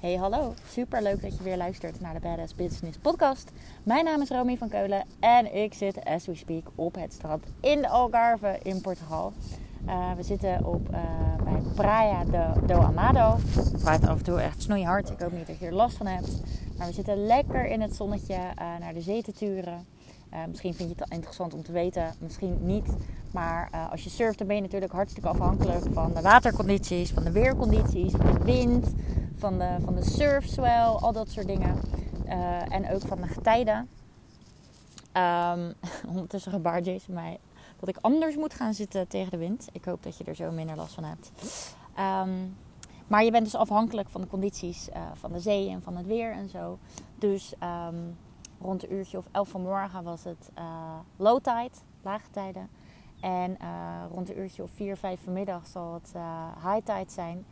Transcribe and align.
Hey 0.00 0.14
hallo, 0.14 0.54
super 0.68 1.02
leuk 1.02 1.22
dat 1.22 1.36
je 1.36 1.42
weer 1.42 1.56
luistert 1.56 2.00
naar 2.00 2.14
de 2.14 2.20
Badass 2.20 2.54
Business 2.54 2.98
podcast. 2.98 3.50
Mijn 3.82 4.04
naam 4.04 4.20
is 4.20 4.28
Romy 4.28 4.56
van 4.56 4.68
Keulen 4.68 5.04
en 5.20 5.54
ik 5.54 5.74
zit 5.74 6.04
as 6.04 6.26
we 6.26 6.34
speak 6.34 6.62
op 6.74 6.94
het 6.94 7.12
strand 7.12 7.44
in 7.60 7.86
Algarve 7.86 8.58
in 8.62 8.80
Portugal. 8.80 9.32
Uh, 9.86 10.12
we 10.12 10.22
zitten 10.22 10.64
op, 10.64 10.88
uh, 10.90 10.98
bij 11.44 11.62
Praia 11.74 12.24
do 12.66 12.74
Amado. 12.74 13.36
Het 13.50 13.82
waait 13.82 14.06
af 14.06 14.18
en 14.18 14.24
toe 14.24 14.40
echt 14.40 14.62
snoeihard, 14.62 15.10
ik 15.10 15.20
hoop 15.20 15.32
niet 15.32 15.46
dat 15.46 15.58
je 15.58 15.66
er 15.66 15.74
last 15.74 15.96
van 15.96 16.06
hebt. 16.06 16.30
Maar 16.76 16.86
we 16.86 16.92
zitten 16.92 17.26
lekker 17.26 17.66
in 17.66 17.80
het 17.80 17.96
zonnetje 17.96 18.34
uh, 18.34 18.64
naar 18.80 18.94
de 18.94 19.00
zee 19.00 19.22
te 19.22 19.32
turen. 19.32 19.86
misschien 20.48 20.74
vind 20.74 20.88
je 20.88 20.94
het 20.98 21.12
interessant 21.12 21.54
om 21.54 21.62
te 21.62 21.72
weten, 21.72 22.14
misschien 22.18 22.58
niet. 22.60 22.86
Maar 23.30 23.70
als 23.90 24.04
je 24.04 24.10
surft, 24.10 24.38
dan 24.38 24.46
ben 24.46 24.56
je 24.56 24.62
natuurlijk 24.62 24.92
hartstikke 24.92 25.28
afhankelijk 25.28 25.84
van 25.92 26.12
de 26.14 26.20
watercondities, 26.20 27.10
van 27.10 27.24
de 27.24 27.32
weercondities, 27.32 28.12
van 28.12 28.32
de 28.32 28.44
wind, 28.44 28.94
van 29.38 29.58
de, 29.58 29.76
van 29.84 29.94
de 29.94 30.04
surfswell, 30.04 30.86
al 30.86 31.12
dat 31.12 31.30
soort 31.30 31.46
dingen. 31.46 31.80
Uh, 32.26 32.72
en 32.72 32.90
ook 32.92 33.00
van 33.00 33.20
de 33.20 33.26
getijden. 33.26 33.88
Um, 35.12 35.74
ondertussen 36.12 36.52
gebaart 36.52 36.84
Jason 36.84 37.14
mij 37.14 37.38
dat 37.80 37.88
ik 37.88 37.96
anders 38.00 38.36
moet 38.36 38.54
gaan 38.54 38.74
zitten 38.74 39.08
tegen 39.08 39.30
de 39.30 39.36
wind. 39.36 39.68
Ik 39.72 39.84
hoop 39.84 40.02
dat 40.02 40.18
je 40.18 40.24
er 40.24 40.34
zo 40.34 40.50
minder 40.50 40.76
last 40.76 40.94
van 40.94 41.04
hebt. 41.04 41.32
Um, 41.98 42.56
maar 43.06 43.24
je 43.24 43.30
bent 43.30 43.44
dus 43.44 43.54
afhankelijk 43.54 44.08
van 44.08 44.20
de 44.20 44.26
condities 44.26 44.88
uh, 44.88 45.02
van 45.14 45.32
de 45.32 45.40
zee 45.40 45.70
en 45.70 45.82
van 45.82 45.96
het 45.96 46.06
weer 46.06 46.32
en 46.32 46.48
zo. 46.48 46.78
Dus 47.14 47.54
um, 47.62 48.16
rond 48.60 48.82
een 48.82 48.92
uurtje 48.92 49.18
of 49.18 49.26
elf 49.30 49.48
vanmorgen 49.48 50.02
was 50.02 50.24
het 50.24 50.50
uh, 50.58 50.64
low 51.16 51.40
tide, 51.40 51.70
lage 52.02 52.30
tijden. 52.30 52.68
En 53.20 53.56
rond 54.10 54.28
een 54.28 54.38
uurtje 54.38 54.62
of 54.62 54.70
vier, 54.70 54.96
vijf 54.96 55.20
vanmiddag 55.24 55.66
zal 55.66 55.94
het 55.94 56.12
high 56.62 56.84
tide 56.84 57.10
zijn. 57.10 57.44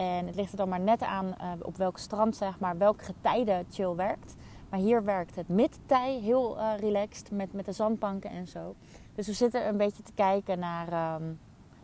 En 0.00 0.26
het 0.26 0.34
ligt 0.34 0.50
er 0.50 0.56
dan 0.56 0.68
maar 0.68 0.80
net 0.80 1.02
aan 1.02 1.26
uh, 1.26 1.52
op 1.62 1.76
welk 1.76 1.98
strand, 1.98 2.36
zeg 2.36 2.58
maar, 2.58 2.78
welk 2.78 3.02
getijde 3.02 3.64
chill 3.70 3.94
werkt. 3.94 4.34
Maar 4.68 4.80
hier 4.80 5.04
werkt 5.04 5.34
het 5.34 5.48
midtij 5.48 6.18
heel 6.22 6.56
uh, 6.56 6.72
relaxed 6.78 7.30
met, 7.30 7.52
met 7.52 7.64
de 7.64 7.72
zandbanken 7.72 8.30
en 8.30 8.48
zo. 8.48 8.74
Dus 9.14 9.26
we 9.26 9.32
zitten 9.32 9.68
een 9.68 9.76
beetje 9.76 10.02
te 10.02 10.12
kijken 10.12 10.58
naar, 10.58 11.14
um, 11.14 11.38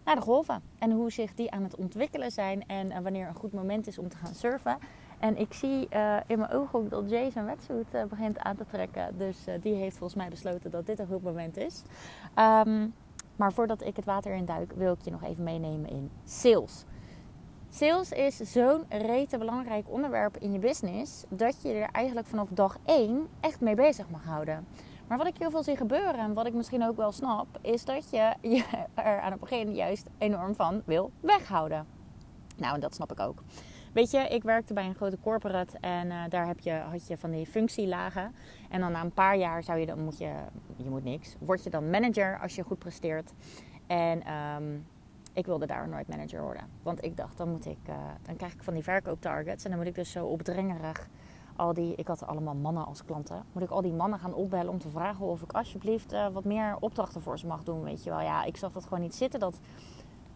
naar 0.05 0.14
de 0.14 0.20
golven. 0.20 0.62
En 0.78 0.91
hoe 0.91 1.12
zich 1.12 1.34
die 1.34 1.50
aan 1.50 1.62
het 1.62 1.77
ontwikkelen 1.77 2.31
zijn. 2.31 2.67
En 2.67 2.86
uh, 2.86 2.98
wanneer 2.98 3.28
een 3.28 3.34
goed 3.34 3.53
moment 3.53 3.86
is 3.86 3.98
om 3.98 4.08
te 4.08 4.17
gaan 4.17 4.34
surfen. 4.34 4.78
En 5.19 5.36
ik 5.39 5.53
zie 5.53 5.89
in 6.27 6.39
mijn 6.39 6.51
ook 6.51 6.91
dat 6.91 7.11
Jay 7.11 7.30
zijn 7.30 7.45
wetsuit 7.45 8.08
begint 8.08 8.39
aan 8.39 8.56
te 8.56 8.67
trekken. 8.67 9.19
Dus 9.19 9.45
die 9.61 9.75
heeft 9.75 9.97
volgens 9.97 10.20
mij 10.20 10.28
besloten 10.28 10.70
dat 10.70 10.86
dit 10.86 10.98
een 10.98 11.06
goed 11.06 11.23
moment 11.23 11.56
is. 11.56 11.83
Um, 12.39 12.95
maar 13.36 13.53
voordat 13.53 13.83
ik 13.83 13.97
het 13.97 14.05
water 14.05 14.34
in 14.34 14.45
duik, 14.45 14.73
wil 14.73 14.92
ik 14.92 15.05
je 15.05 15.11
nog 15.11 15.23
even 15.23 15.45
meenemen 15.45 15.91
in 15.91 16.11
sales. 16.25 16.84
Sales 17.77 18.13
is 18.13 18.37
zo'n 18.37 18.85
rete 18.89 19.39
belangrijk 19.39 19.91
onderwerp 19.91 20.37
in 20.37 20.53
je 20.53 20.59
business 20.59 21.25
dat 21.29 21.63
je 21.63 21.73
er 21.73 21.89
eigenlijk 21.93 22.27
vanaf 22.27 22.49
dag 22.49 22.79
1 22.85 23.29
echt 23.41 23.61
mee 23.61 23.75
bezig 23.75 24.09
mag 24.09 24.25
houden. 24.25 24.67
Maar 25.09 25.19
wat 25.19 25.27
ik 25.27 25.39
heel 25.39 25.51
veel 25.51 25.63
zie 25.63 25.77
gebeuren 25.77 26.19
en 26.19 26.33
wat 26.33 26.47
ik 26.47 26.55
misschien 26.55 26.85
ook 26.85 26.97
wel 26.97 27.13
snap, 27.13 27.47
is 27.63 27.85
dat 27.85 28.11
je 28.11 28.35
je 28.57 28.65
er 28.95 29.21
aan 29.21 29.31
het 29.31 29.41
begin 29.41 29.75
juist 29.75 30.07
enorm 30.19 30.55
van 30.55 30.83
wil 30.85 31.11
weghouden. 31.21 31.87
Nou, 32.57 32.75
en 32.75 32.81
dat 32.81 32.95
snap 32.95 33.13
ik 33.13 33.21
ook. 33.21 33.43
Weet 33.93 34.11
je, 34.11 34.19
ik 34.19 34.43
werkte 34.43 34.75
bij 34.75 34.85
een 34.85 34.95
grote 34.95 35.19
corporate 35.23 35.79
en 35.81 36.07
uh, 36.07 36.23
daar 36.29 36.47
heb 36.47 36.61
je, 36.61 36.73
had 36.73 37.07
je 37.07 37.17
van 37.17 37.31
die 37.31 37.47
functielagen. 37.47 38.35
En 38.71 38.81
dan 38.81 38.93
na 38.93 39.01
een 39.01 39.13
paar 39.13 39.37
jaar 39.37 39.63
zou 39.63 39.79
je 39.79 39.87
dan 39.87 40.05
moet 40.05 40.19
je, 40.19 40.33
je 40.77 40.91
moet 40.91 41.05
niks, 41.05 41.37
word 41.39 41.65
je 41.65 41.71
dan 41.71 41.91
manager 41.91 42.39
als 42.41 42.55
je 42.55 42.63
goed 42.63 42.79
presteert. 42.79 43.33
En 43.87 44.33
um, 44.33 44.87
ik 45.37 45.47
wilde 45.47 45.67
daar 45.67 45.89
nooit 45.89 46.09
manager 46.09 46.42
worden. 46.42 46.62
Want 46.83 47.05
ik 47.05 47.17
dacht, 47.17 47.37
dan 47.37 47.51
moet 47.51 47.67
ik, 47.67 47.79
uh, 47.89 47.95
dan 48.23 48.37
krijg 48.37 48.53
ik 48.53 48.62
van 48.62 48.75
die 48.75 48.83
verkooptargets. 48.83 49.65
En 49.65 49.70
dan 49.70 49.79
moet 49.79 49.89
ik 49.89 49.95
dus 49.95 50.11
zo 50.11 50.27
opdringerig 50.27 51.09
al 51.56 51.75
die, 51.75 51.95
ik 51.95 52.06
had 52.06 52.27
allemaal 52.27 52.55
mannen 52.55 52.87
als 52.87 53.05
klanten. 53.05 53.45
Moet 53.53 53.62
ik 53.62 53.70
al 53.70 53.83
die 53.83 53.92
mannen 53.92 54.19
gaan 54.19 54.34
opbellen 54.34 54.73
om 54.73 54.79
te 54.79 54.89
vragen 54.89 55.27
of 55.27 55.42
ik 55.42 55.53
alsjeblieft 55.53 56.12
uh, 56.12 56.29
wat 56.29 56.45
meer 56.45 56.77
opdrachten 56.81 57.20
voor 57.20 57.39
ze 57.39 57.47
mag 57.47 57.63
doen. 57.63 57.83
Weet 57.83 58.05
je 58.05 58.11
wel, 58.11 58.20
ja, 58.20 58.45
ik 58.45 58.57
zag 58.57 58.73
dat 58.73 58.83
gewoon 58.83 59.01
niet 59.01 59.14
zitten. 59.14 59.41
Dat, 59.41 59.61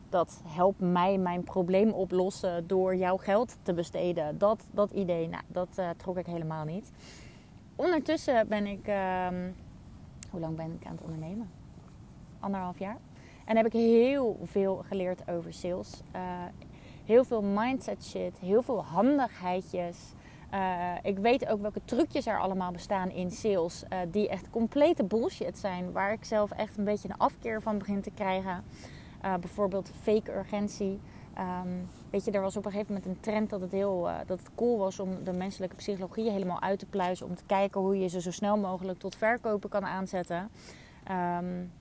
dat 0.08 0.42
helpt 0.46 0.80
mij 0.80 1.18
mijn 1.18 1.44
probleem 1.44 1.90
oplossen 1.90 2.66
door 2.66 2.96
jouw 2.96 3.16
geld 3.16 3.56
te 3.62 3.74
besteden. 3.74 4.38
Dat, 4.38 4.66
dat 4.70 4.90
idee, 4.90 5.28
nou, 5.28 5.42
dat 5.46 5.68
uh, 5.78 5.90
trok 5.96 6.18
ik 6.18 6.26
helemaal 6.26 6.64
niet. 6.64 6.90
Ondertussen 7.76 8.48
ben 8.48 8.66
ik, 8.66 8.88
uh, 8.88 9.28
hoe 10.30 10.40
lang 10.40 10.56
ben 10.56 10.72
ik 10.80 10.86
aan 10.86 10.92
het 10.92 11.02
ondernemen? 11.02 11.50
Anderhalf 12.40 12.78
jaar. 12.78 12.98
En 13.44 13.56
heb 13.56 13.66
ik 13.66 13.72
heel 13.72 14.38
veel 14.44 14.84
geleerd 14.88 15.28
over 15.28 15.52
sales. 15.52 16.00
Uh, 16.16 16.20
heel 17.04 17.24
veel 17.24 17.42
mindset 17.42 18.04
shit, 18.04 18.38
heel 18.38 18.62
veel 18.62 18.84
handigheidjes. 18.84 19.98
Uh, 20.54 20.94
ik 21.02 21.18
weet 21.18 21.48
ook 21.48 21.60
welke 21.60 21.80
trucjes 21.84 22.26
er 22.26 22.40
allemaal 22.40 22.72
bestaan 22.72 23.10
in 23.10 23.30
sales. 23.30 23.82
Uh, 23.92 23.98
die 24.10 24.28
echt 24.28 24.50
complete 24.50 25.04
bullshit 25.04 25.58
zijn. 25.58 25.92
Waar 25.92 26.12
ik 26.12 26.24
zelf 26.24 26.50
echt 26.50 26.78
een 26.78 26.84
beetje 26.84 27.08
een 27.08 27.18
afkeer 27.18 27.62
van 27.62 27.78
begin 27.78 28.00
te 28.00 28.10
krijgen. 28.10 28.64
bijvoorbeeld 29.20 29.90
fake 30.02 30.32
urgentie. 30.32 31.00
Um, 31.38 31.88
weet 32.10 32.24
je, 32.24 32.30
er 32.30 32.40
was 32.40 32.56
op 32.56 32.64
een 32.64 32.70
gegeven 32.70 32.94
moment 32.94 33.10
een 33.10 33.20
trend 33.20 33.50
dat 33.50 33.60
het 33.60 33.72
heel 33.72 34.08
dat 34.26 34.38
het 34.38 34.50
cool 34.54 34.78
was 34.78 35.00
om 35.00 35.24
de 35.24 35.32
menselijke 35.32 35.76
psychologie 35.76 36.30
helemaal 36.30 36.60
uit 36.60 36.78
te 36.78 36.86
pluizen. 36.86 37.26
Om 37.26 37.34
te 37.34 37.44
kijken 37.46 37.80
hoe 37.80 37.98
je 37.98 38.08
ze 38.08 38.20
zo 38.20 38.30
snel 38.30 38.56
mogelijk 38.56 38.98
tot 38.98 39.16
verkopen 39.16 39.70
kan 39.70 39.84
aanzetten. 39.84 40.50
Um, 41.38 41.72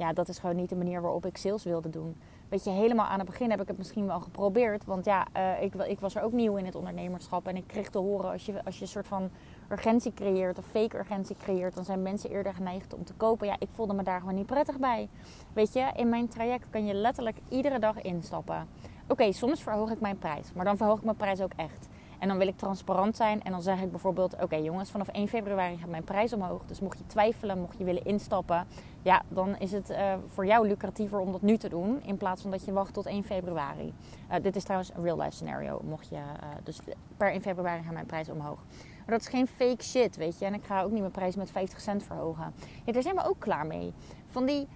ja, 0.00 0.12
dat 0.12 0.28
is 0.28 0.38
gewoon 0.38 0.56
niet 0.56 0.68
de 0.68 0.76
manier 0.76 1.00
waarop 1.00 1.26
ik 1.26 1.36
sales 1.36 1.64
wilde 1.64 1.90
doen. 1.90 2.16
Weet 2.48 2.64
je, 2.64 2.70
helemaal 2.70 3.06
aan 3.06 3.18
het 3.18 3.28
begin 3.28 3.50
heb 3.50 3.60
ik 3.60 3.68
het 3.68 3.78
misschien 3.78 4.06
wel 4.06 4.20
geprobeerd. 4.20 4.84
Want 4.84 5.04
ja, 5.04 5.26
uh, 5.36 5.62
ik, 5.62 5.74
ik, 5.74 6.00
was 6.00 6.14
er 6.14 6.22
ook 6.22 6.32
nieuw 6.32 6.56
in 6.56 6.64
het 6.64 6.74
ondernemerschap. 6.74 7.46
En 7.46 7.56
ik 7.56 7.66
kreeg 7.66 7.90
te 7.90 7.98
horen, 7.98 8.30
als 8.30 8.46
je, 8.46 8.64
als 8.64 8.76
je 8.76 8.82
een 8.82 8.88
soort 8.88 9.06
van 9.06 9.30
urgentie 9.70 10.14
creëert 10.14 10.58
of 10.58 10.64
fake 10.64 10.98
urgentie 10.98 11.36
creëert, 11.36 11.74
dan 11.74 11.84
zijn 11.84 12.02
mensen 12.02 12.30
eerder 12.30 12.54
geneigd 12.54 12.94
om 12.94 13.04
te 13.04 13.14
kopen. 13.14 13.46
Ja, 13.46 13.56
ik 13.58 13.68
voelde 13.70 13.94
me 13.94 14.02
daar 14.02 14.20
gewoon 14.20 14.34
niet 14.34 14.46
prettig 14.46 14.78
bij. 14.78 15.08
Weet 15.52 15.72
je, 15.72 15.90
in 15.96 16.08
mijn 16.08 16.28
traject 16.28 16.70
kan 16.70 16.86
je 16.86 16.94
letterlijk 16.94 17.36
iedere 17.48 17.78
dag 17.78 18.00
instappen. 18.02 18.68
Oké, 19.08 19.32
soms 19.32 19.62
verhoog 19.62 19.90
ik 19.90 20.00
mijn 20.00 20.18
prijs, 20.18 20.52
maar 20.52 20.64
dan 20.64 20.76
verhoog 20.76 20.98
ik 20.98 21.04
mijn 21.04 21.16
prijs 21.16 21.40
ook 21.40 21.52
echt. 21.56 21.88
En 22.20 22.28
dan 22.28 22.38
wil 22.38 22.46
ik 22.46 22.56
transparant 22.56 23.16
zijn 23.16 23.42
en 23.42 23.50
dan 23.52 23.62
zeg 23.62 23.80
ik 23.80 23.90
bijvoorbeeld: 23.90 24.42
Oké, 24.42 24.56
jongens, 24.56 24.90
vanaf 24.90 25.08
1 25.08 25.28
februari 25.28 25.76
gaat 25.76 25.88
mijn 25.88 26.04
prijs 26.04 26.32
omhoog. 26.32 26.62
Dus 26.66 26.80
mocht 26.80 26.98
je 26.98 27.06
twijfelen, 27.06 27.58
mocht 27.58 27.78
je 27.78 27.84
willen 27.84 28.04
instappen, 28.04 28.66
ja, 29.02 29.22
dan 29.28 29.56
is 29.58 29.72
het 29.72 29.90
uh, 29.90 30.14
voor 30.26 30.46
jou 30.46 30.68
lucratiever 30.68 31.18
om 31.18 31.32
dat 31.32 31.42
nu 31.42 31.56
te 31.56 31.68
doen 31.68 32.02
in 32.02 32.16
plaats 32.16 32.42
van 32.42 32.50
dat 32.50 32.64
je 32.64 32.72
wacht 32.72 32.94
tot 32.94 33.06
1 33.06 33.24
februari. 33.24 33.94
Uh, 34.30 34.36
dit 34.42 34.56
is 34.56 34.62
trouwens 34.62 34.90
een 34.94 35.02
real 35.02 35.16
life 35.20 35.30
scenario. 35.30 35.80
Mocht 35.84 36.08
je, 36.08 36.16
uh, 36.16 36.46
dus 36.62 36.80
per 37.16 37.30
1 37.30 37.40
februari 37.40 37.82
gaat 37.82 37.92
mijn 37.92 38.06
prijs 38.06 38.28
omhoog. 38.28 38.58
Maar 38.96 39.18
dat 39.18 39.20
is 39.20 39.28
geen 39.28 39.46
fake 39.46 39.82
shit, 39.82 40.16
weet 40.16 40.38
je. 40.38 40.44
En 40.44 40.54
ik 40.54 40.64
ga 40.64 40.82
ook 40.82 40.90
niet 40.90 41.00
mijn 41.00 41.12
prijs 41.12 41.36
met 41.36 41.50
50 41.50 41.80
cent 41.80 42.02
verhogen. 42.02 42.54
Daar 42.84 43.02
zijn 43.02 43.14
we 43.14 43.28
ook 43.28 43.38
klaar 43.38 43.66
mee. 43.66 43.92
Van 44.26 44.46
die, 44.46 44.68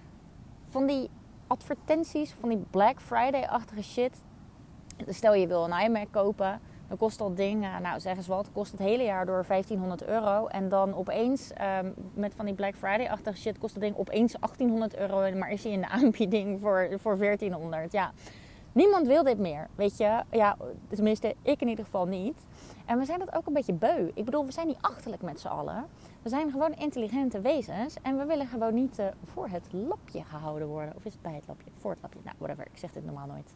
van 0.69 0.85
die 0.85 1.09
advertenties, 1.47 2.33
van 2.39 2.49
die 2.49 2.65
Black 2.69 3.01
Friday-achtige 3.01 3.83
shit. 3.83 4.21
Stel 5.07 5.33
je 5.33 5.47
wil 5.47 5.63
een 5.63 5.79
iMac 5.79 6.07
kopen 6.11 6.61
dan 6.87 6.97
kost 6.97 7.17
dat 7.17 7.37
ding, 7.37 7.63
uh, 7.63 7.79
nou 7.79 7.99
zeg 7.99 8.17
eens 8.17 8.27
wat, 8.27 8.49
kost 8.51 8.71
het 8.71 8.79
hele 8.79 9.03
jaar 9.03 9.25
door 9.25 9.45
1500 9.47 10.03
euro. 10.05 10.47
En 10.47 10.69
dan 10.69 10.95
opeens, 10.95 11.51
um, 11.81 11.93
met 12.13 12.33
van 12.35 12.45
die 12.45 12.53
Black 12.53 12.75
Friday-achtige 12.75 13.37
shit, 13.37 13.57
kost 13.57 13.73
dat 13.73 13.83
ding 13.83 13.97
opeens 13.97 14.31
1800 14.39 14.95
euro. 14.95 15.37
Maar 15.37 15.51
is 15.51 15.63
hij 15.63 15.71
in 15.71 15.81
de 15.81 15.89
aanbieding 15.99 16.59
voor, 16.61 16.89
voor 17.01 17.17
1400. 17.17 17.91
Ja, 17.91 18.11
niemand 18.71 19.07
wil 19.07 19.23
dit 19.23 19.37
meer, 19.39 19.67
weet 19.75 19.97
je. 19.97 20.23
Ja, 20.31 20.57
tenminste, 20.87 21.35
ik 21.41 21.61
in 21.61 21.67
ieder 21.67 21.85
geval 21.85 22.05
niet. 22.05 22.45
En 22.85 22.97
we 22.97 23.05
zijn 23.05 23.19
dat 23.19 23.33
ook 23.33 23.47
een 23.47 23.53
beetje 23.53 23.73
beu. 23.73 24.11
Ik 24.13 24.25
bedoel, 24.25 24.45
we 24.45 24.51
zijn 24.51 24.67
niet 24.67 24.81
achterlijk 24.81 25.21
met 25.21 25.39
z'n 25.39 25.47
allen. 25.47 25.85
We 26.21 26.29
zijn 26.29 26.51
gewoon 26.51 26.73
intelligente 26.73 27.41
wezens. 27.41 27.95
En 28.01 28.17
we 28.17 28.25
willen 28.25 28.47
gewoon 28.47 28.73
niet 28.73 28.99
uh, 28.99 29.05
voor 29.23 29.47
het 29.47 29.67
lapje 29.71 30.23
gehouden 30.23 30.67
worden. 30.67 30.95
Of 30.95 31.05
is 31.05 31.13
het 31.13 31.21
bij 31.21 31.33
het 31.33 31.47
lapje? 31.47 31.71
Voor 31.79 31.91
het 31.91 31.99
lapje. 32.01 32.19
Nou, 32.23 32.35
whatever. 32.39 32.65
Ik 32.65 32.77
zeg 32.77 32.91
dit 32.91 33.05
normaal 33.05 33.27
nooit. 33.27 33.53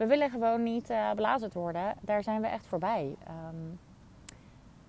We 0.00 0.06
willen 0.06 0.30
gewoon 0.30 0.62
niet 0.62 0.90
uh, 0.90 1.12
belazerd 1.12 1.54
worden. 1.54 1.94
Daar 2.00 2.22
zijn 2.22 2.40
we 2.40 2.46
echt 2.46 2.66
voorbij. 2.66 3.16
Um, 3.28 3.78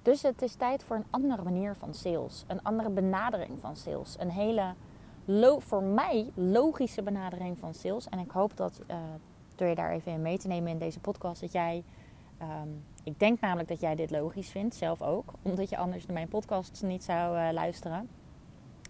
dus 0.01 0.21
het 0.21 0.41
is 0.41 0.55
tijd 0.55 0.83
voor 0.83 0.95
een 0.95 1.05
andere 1.09 1.43
manier 1.43 1.75
van 1.75 1.93
sales. 1.93 2.43
Een 2.47 2.63
andere 2.63 2.89
benadering 2.89 3.59
van 3.59 3.75
sales. 3.75 4.15
Een 4.19 4.29
hele, 4.29 4.73
voor 5.59 5.83
mij, 5.83 6.31
logische 6.33 7.01
benadering 7.03 7.57
van 7.59 7.73
sales. 7.73 8.09
En 8.09 8.19
ik 8.19 8.31
hoop 8.31 8.57
dat, 8.57 8.81
uh, 8.87 8.97
door 9.55 9.67
je 9.67 9.75
daar 9.75 9.91
even 9.91 10.11
in 10.11 10.21
mee 10.21 10.37
te 10.37 10.47
nemen 10.47 10.71
in 10.71 10.77
deze 10.77 10.99
podcast, 10.99 11.41
dat 11.41 11.51
jij... 11.51 11.83
Um, 12.41 12.83
ik 13.03 13.19
denk 13.19 13.39
namelijk 13.39 13.69
dat 13.69 13.79
jij 13.79 13.95
dit 13.95 14.11
logisch 14.11 14.49
vindt, 14.49 14.75
zelf 14.75 15.01
ook. 15.01 15.33
Omdat 15.41 15.69
je 15.69 15.77
anders 15.77 16.05
naar 16.05 16.13
mijn 16.13 16.27
podcasts 16.27 16.81
niet 16.81 17.03
zou 17.03 17.37
uh, 17.37 17.51
luisteren. 17.51 18.09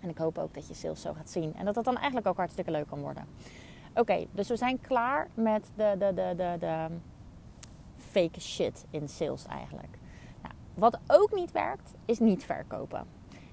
En 0.01 0.09
ik 0.09 0.17
hoop 0.17 0.37
ook 0.37 0.53
dat 0.53 0.67
je 0.67 0.73
sales 0.73 1.01
zo 1.01 1.13
gaat 1.13 1.29
zien. 1.29 1.55
En 1.55 1.65
dat 1.65 1.73
dat 1.73 1.85
dan 1.85 1.97
eigenlijk 1.97 2.27
ook 2.27 2.37
hartstikke 2.37 2.71
leuk 2.71 2.87
kan 2.87 3.01
worden. 3.01 3.25
Oké, 3.95 4.25
dus 4.31 4.47
we 4.47 4.55
zijn 4.55 4.81
klaar 4.81 5.27
met 5.33 5.71
de, 5.75 5.95
de, 5.99 6.13
de, 6.13 6.33
de, 6.35 6.55
de 6.59 6.87
fake 7.97 8.39
shit 8.39 8.85
in 8.89 9.09
sales 9.09 9.45
eigenlijk. 9.45 9.97
Nou, 10.41 10.53
wat 10.73 10.99
ook 11.07 11.33
niet 11.33 11.51
werkt, 11.51 11.93
is 12.05 12.19
niet 12.19 12.43
verkopen. 12.43 13.07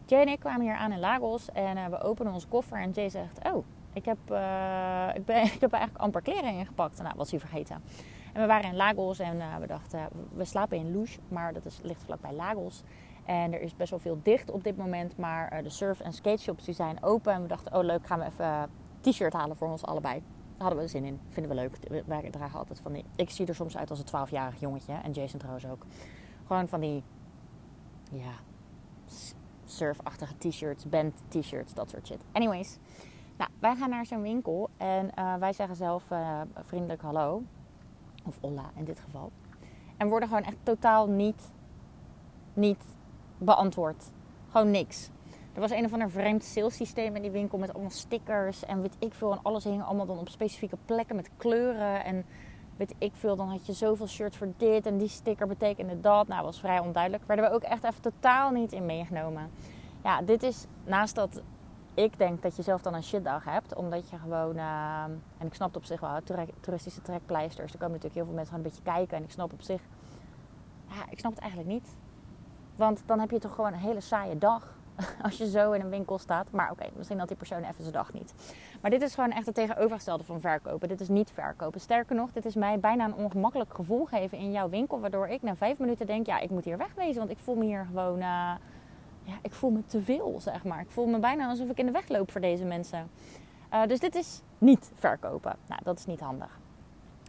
Jay 0.05 0.21
en 0.21 0.29
ik 0.29 0.41
kwamen 0.41 0.61
hier 0.61 0.75
aan 0.75 0.93
in 0.93 0.99
Lagos 0.99 1.51
en 1.53 1.77
uh, 1.77 1.87
we 1.87 2.01
openen 2.01 2.33
onze 2.33 2.49
koffer 2.49 2.81
en 2.81 2.91
Jay 2.91 3.09
zegt... 3.09 3.39
Oh, 3.53 3.65
ik 3.93 4.05
heb, 4.05 4.19
uh, 4.31 5.09
ik, 5.15 5.25
ben, 5.25 5.43
ik 5.55 5.61
heb 5.61 5.73
eigenlijk 5.73 6.05
amper 6.05 6.23
kleren 6.23 6.53
ingepakt. 6.53 7.03
Nou, 7.03 7.15
was 7.17 7.31
hij 7.31 7.41
vergeten. 7.41 7.83
En 8.33 8.41
we 8.41 8.47
waren 8.47 8.71
in 8.71 8.77
Lagos 8.77 9.19
en 9.19 9.61
we 9.61 9.67
dachten, 9.67 10.09
we 10.35 10.45
slapen 10.45 10.79
in 10.79 10.91
Luge, 10.99 11.19
maar 11.29 11.53
dat 11.53 11.65
is, 11.65 11.81
ligt 11.83 12.03
vlakbij 12.03 12.33
Lagos. 12.33 12.83
En 13.25 13.53
er 13.53 13.61
is 13.61 13.77
best 13.77 13.91
wel 13.91 13.99
veel 13.99 14.21
dicht 14.23 14.51
op 14.51 14.65
dit 14.65 14.77
moment, 14.77 15.17
maar 15.17 15.63
de 15.63 15.71
surf- 15.71 16.01
en 16.01 16.13
skate 16.13 16.43
shops 16.43 16.65
die 16.65 16.75
zijn 16.75 17.03
open. 17.03 17.33
En 17.33 17.43
we 17.43 17.49
dachten, 17.49 17.75
oh 17.75 17.85
leuk, 17.85 18.07
gaan 18.07 18.19
we 18.19 18.25
even 18.25 18.71
t-shirt 19.01 19.33
halen 19.33 19.57
voor 19.57 19.71
ons 19.71 19.85
allebei. 19.85 20.23
Daar 20.59 20.67
hadden 20.67 20.79
we 20.79 20.89
zin 20.91 21.05
in. 21.05 21.21
Vinden 21.29 21.57
we 21.57 21.61
leuk. 21.61 22.05
Wij 22.07 22.31
dragen 22.31 22.59
altijd 22.59 22.81
van 22.81 22.93
die... 22.93 23.05
Ik 23.17 23.31
zie 23.31 23.47
er 23.47 23.55
soms 23.55 23.77
uit 23.77 23.91
als 23.91 23.99
een 23.99 24.29
12-jarig 24.29 24.61
jongetje. 24.61 24.93
En 24.93 25.13
Jason 25.13 25.39
trouwens 25.39 25.67
ook. 25.67 25.87
Gewoon 26.47 26.69
van 26.69 26.81
die... 26.81 27.03
Ja... 28.11 28.33
Surfachtige 29.65 30.37
t-shirts, 30.39 30.89
band 30.89 31.15
t-shirts, 31.29 31.75
dat 31.75 31.91
soort 31.91 32.07
shit. 32.07 32.25
Anyways. 32.33 32.79
Nou, 33.37 33.51
wij 33.59 33.77
gaan 33.77 33.91
naar 33.91 34.07
zo'n 34.07 34.23
winkel. 34.23 34.71
En 34.77 35.11
uh, 35.19 35.35
wij 35.35 35.53
zeggen 35.53 35.77
zelf 35.77 36.11
uh, 36.11 36.41
vriendelijk 36.55 37.03
hallo. 37.03 37.43
Of 38.25 38.39
olla 38.41 38.71
in 38.75 38.85
dit 38.85 39.01
geval. 39.01 39.33
En 39.97 40.09
worden 40.09 40.29
gewoon 40.29 40.45
echt 40.45 40.57
totaal 40.63 41.09
niet... 41.09 41.53
Niet 42.55 42.85
beantwoord. 43.39 44.11
Gewoon 44.49 44.71
niks. 44.71 45.11
Er 45.59 45.69
was 45.69 45.79
een 45.79 45.85
of 45.85 45.93
ander 45.93 46.11
vreemd 46.11 46.45
salessysteem 46.45 47.17
in 47.17 47.23
die 47.23 47.31
winkel 47.31 47.59
met 47.59 47.73
allemaal 47.73 47.91
stickers 47.91 48.65
en 48.65 48.81
weet 48.81 48.97
ik 48.99 49.15
veel. 49.15 49.33
En 49.33 49.39
alles 49.43 49.65
hing 49.65 49.83
allemaal 49.83 50.07
dan 50.07 50.19
op 50.19 50.29
specifieke 50.29 50.77
plekken 50.85 51.17
met 51.17 51.31
kleuren. 51.37 52.05
En 52.05 52.25
weet 52.77 52.95
ik 52.99 53.13
veel, 53.15 53.37
dan 53.37 53.49
had 53.49 53.67
je 53.67 53.73
zoveel 53.73 54.07
shirts 54.07 54.37
voor 54.37 54.53
dit 54.57 54.87
en 54.87 54.99
die 54.99 55.09
sticker 55.09 55.47
betekende 55.47 56.01
dat. 56.01 56.29
Nou, 56.29 56.45
was 56.45 56.61
vrij 56.61 56.79
onduidelijk. 56.79 57.25
Werden 57.27 57.45
we 57.45 57.51
ook 57.51 57.63
echt 57.63 57.85
even 57.85 58.03
totaal 58.03 58.51
niet 58.51 58.73
in 58.73 58.87
meegenomen. 58.87 59.51
Ja, 60.05 60.23
dit 60.23 60.43
is 60.43 60.67
naast 60.85 61.15
dat 61.15 61.43
ik 61.95 62.19
denk 62.19 62.43
dat 62.43 62.57
je 62.57 62.63
zelf 62.63 62.83
dan 62.83 62.95
een 62.95 63.03
shitdag 63.03 63.45
hebt. 63.45 63.75
Omdat 63.75 64.11
je 64.11 64.19
gewoon, 64.19 64.57
uh, 64.57 65.03
en 65.39 65.47
ik 65.47 65.55
snap 65.55 65.69
het 65.69 65.77
op 65.77 65.85
zich 65.85 66.01
wel, 66.01 66.21
toeristische 66.61 67.03
trekpleisters. 67.03 67.73
Er 67.73 67.79
komen 67.79 67.95
natuurlijk 67.95 68.15
heel 68.15 68.25
veel 68.25 68.35
mensen 68.35 68.55
gaan 68.55 68.65
een 68.65 68.71
beetje 68.71 68.93
kijken. 68.93 69.17
En 69.17 69.23
ik 69.23 69.31
snap 69.31 69.53
op 69.53 69.63
zich, 69.63 69.81
ja, 70.89 71.11
ik 71.11 71.19
snap 71.19 71.33
het 71.33 71.41
eigenlijk 71.41 71.71
niet. 71.71 71.97
Want 72.77 73.03
dan 73.07 73.21
heb 73.21 73.31
je 73.31 73.39
toch 73.39 73.55
gewoon 73.55 73.73
een 73.73 73.79
hele 73.79 74.01
saaie 74.01 74.39
dag. 74.39 74.78
als 75.23 75.37
je 75.37 75.51
zo 75.51 75.73
in 75.73 75.81
een 75.81 75.89
winkel 75.89 76.19
staat. 76.19 76.51
Maar 76.51 76.71
oké, 76.71 76.87
misschien 76.97 77.19
had 77.19 77.29
die 77.29 77.37
persoon 77.37 77.63
even 77.63 77.83
zijn 77.83 77.93
dag 77.93 78.13
niet. 78.13 78.35
Maar 78.81 78.91
dit 78.91 79.03
is 79.03 79.15
gewoon 79.15 79.31
echt 79.31 79.47
het 79.47 79.55
tegenovergestelde 79.55 80.25
van 80.25 80.41
verkopen. 80.41 80.89
Dit 80.89 81.01
is 81.01 81.09
niet 81.09 81.31
verkopen. 81.31 81.81
Sterker 81.81 82.17
nog, 82.17 82.33
dit 82.33 82.45
is 82.45 82.55
mij 82.55 82.79
bijna 82.81 83.05
een 83.05 83.15
ongemakkelijk 83.15 83.75
gevoel 83.75 84.05
geven 84.05 84.39
in 84.39 84.53
jouw 84.53 84.69
winkel. 84.69 85.01
Waardoor 85.01 85.29
ik 85.29 85.43
na 85.43 85.57
vijf 85.57 85.79
minuten 85.79 86.07
denk, 86.07 86.27
ja, 86.27 86.39
ik 86.39 86.51
moet 86.51 86.65
hier 86.65 86.79
wegwezen. 86.79 87.19
Want 87.19 87.31
ik 87.31 87.39
voel 87.39 87.55
me 87.55 87.65
hier 87.65 87.85
gewoon, 87.87 88.17
uh, 88.17 88.23
ja, 89.23 89.39
ik 89.43 89.53
voel 89.53 89.71
me 89.71 89.87
te 89.87 90.03
veel, 90.03 90.37
zeg 90.41 90.65
maar. 90.65 90.81
Ik 90.81 90.91
voel 90.91 91.07
me 91.07 91.19
bijna 91.19 91.49
alsof 91.49 91.69
ik 91.69 91.79
in 91.79 91.87
de 91.87 91.93
weg 91.93 92.09
loop 92.09 92.31
voor 92.31 92.41
deze 92.41 92.65
mensen. 92.65 93.11
Uh, 93.73 93.87
dus 93.87 94.01
dit 94.01 94.15
is 94.15 94.43
niet 94.59 94.91
verkopen. 94.95 95.57
Nou, 95.67 95.81
dat 95.85 95.99
is 95.99 96.07
niet 96.07 96.21
handig. 96.21 96.59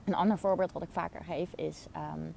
Een 0.06 0.15
ander 0.15 0.38
voorbeeld 0.38 0.72
wat 0.72 0.83
ik 0.83 0.89
vaker 0.92 1.24
geef 1.24 1.54
is... 1.54 1.86
Um, 2.15 2.36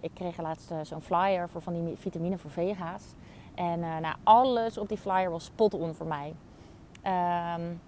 ik 0.00 0.10
kreeg 0.14 0.40
laatst 0.40 0.72
zo'n 0.82 1.00
flyer 1.00 1.48
voor 1.48 1.60
van 1.60 1.84
die 1.84 1.96
vitamine 1.96 2.38
voor 2.38 2.50
vega's. 2.50 3.14
En 3.58 3.78
uh, 3.78 3.98
nou, 3.98 4.14
alles 4.22 4.78
op 4.78 4.88
die 4.88 4.98
flyer 4.98 5.30
was 5.30 5.44
spot 5.44 5.74
on 5.74 5.94
voor 5.94 6.06
mij. 6.06 6.34
Um, 7.56 7.80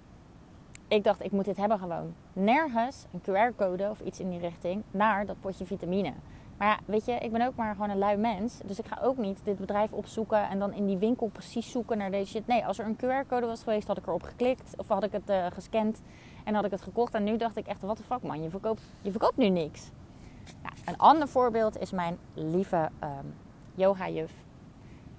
ik 0.89 1.05
dacht, 1.05 1.25
ik 1.25 1.31
moet 1.31 1.45
dit 1.45 1.57
hebben 1.57 1.79
gewoon. 1.79 2.15
Nergens 2.33 3.07
een 3.13 3.21
QR-code 3.21 3.91
of 3.91 4.01
iets 4.01 4.21
in 4.21 4.31
die 4.31 4.39
richting 4.39 4.83
naar 4.91 5.27
dat 5.27 5.41
potje 5.41 5.65
vitamine. 5.65 6.13
Maar 6.57 6.69
ja, 6.69 6.79
weet 6.85 7.05
je, 7.05 7.13
ik 7.13 7.33
ben 7.33 7.47
ook 7.47 7.57
maar 7.57 7.75
gewoon 7.75 7.91
een 7.91 7.99
lui 7.99 8.17
mens. 8.17 8.59
Dus 8.65 8.79
ik 8.79 8.87
ga 8.87 8.99
ook 9.03 9.17
niet 9.17 9.41
dit 9.45 9.59
bedrijf 9.59 9.93
opzoeken 9.93 10.49
en 10.49 10.59
dan 10.59 10.73
in 10.73 10.87
die 10.87 10.99
winkel 10.99 11.27
precies 11.27 11.71
zoeken 11.71 11.99
naar 11.99 12.11
deze 12.11 12.31
shit. 12.31 12.47
Nee, 12.47 12.67
als 12.67 12.79
er 12.79 12.87
een 12.87 12.97
QR-code 12.97 13.47
was 13.47 13.63
geweest, 13.63 13.87
had 13.87 13.99
ik 13.99 14.07
erop 14.07 14.23
geklikt 14.23 14.75
of 14.77 14.89
had 14.89 15.05
ik 15.05 15.13
het 15.13 15.31
uh, 15.31 15.47
gescand 15.47 16.03
en 16.45 16.55
had 16.55 16.65
ik 16.65 16.71
het 16.71 16.83
gekocht. 16.83 17.15
En 17.15 17.25
nu 17.25 17.37
dacht 17.37 17.57
ik 17.57 17.67
echt, 17.67 17.83
wat 17.83 17.97
de 17.97 18.03
fuck 18.03 18.23
man, 18.23 18.43
je 18.43 18.51
verkoopt, 18.51 18.83
je 19.03 19.11
verkoopt 19.11 19.37
nu 19.37 19.49
niks. 19.49 19.91
Nou, 20.63 20.75
een 20.85 20.99
ander 20.99 21.29
voorbeeld 21.29 21.79
is 21.79 21.91
mijn 21.91 22.19
lieve 22.35 22.89
um, 23.03 23.35
yoga-juf 23.75 24.49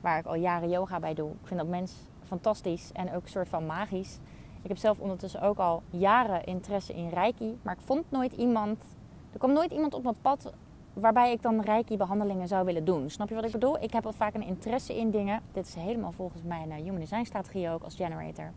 waar 0.01 0.19
ik 0.19 0.25
al 0.25 0.35
jaren 0.35 0.69
yoga 0.69 0.99
bij 0.99 1.13
doe. 1.13 1.29
Ik 1.29 1.47
vind 1.47 1.59
dat 1.59 1.69
mens 1.69 1.93
fantastisch 2.23 2.91
en 2.93 3.13
ook 3.13 3.23
een 3.23 3.29
soort 3.29 3.49
van 3.49 3.65
magisch. 3.65 4.19
Ik 4.61 4.67
heb 4.67 4.77
zelf 4.77 4.99
ondertussen 4.99 5.41
ook 5.41 5.57
al 5.57 5.83
jaren 5.89 6.43
interesse 6.43 6.93
in 6.93 7.09
Reiki, 7.09 7.59
maar 7.61 7.73
ik 7.73 7.81
vond 7.85 8.03
nooit 8.09 8.33
iemand. 8.33 8.83
Er 9.31 9.39
kwam 9.39 9.53
nooit 9.53 9.71
iemand 9.71 9.93
op 9.93 10.03
mijn 10.03 10.15
pad 10.21 10.53
waarbij 10.93 11.31
ik 11.31 11.41
dan 11.41 11.61
Reiki-behandelingen 11.61 12.47
zou 12.47 12.65
willen 12.65 12.85
doen. 12.85 13.09
Snap 13.09 13.29
je 13.29 13.35
wat 13.35 13.45
ik 13.45 13.51
bedoel? 13.51 13.83
Ik 13.83 13.93
heb 13.93 14.05
al 14.05 14.13
vaak 14.13 14.33
een 14.33 14.43
interesse 14.43 14.97
in 14.97 15.11
dingen. 15.11 15.41
Dit 15.51 15.67
is 15.67 15.75
helemaal 15.75 16.11
volgens 16.11 16.43
mijn 16.43 16.71
Human 16.71 16.99
Design 16.99 17.23
strategie 17.23 17.69
ook 17.69 17.83
als 17.83 17.95
generator. 17.95 18.51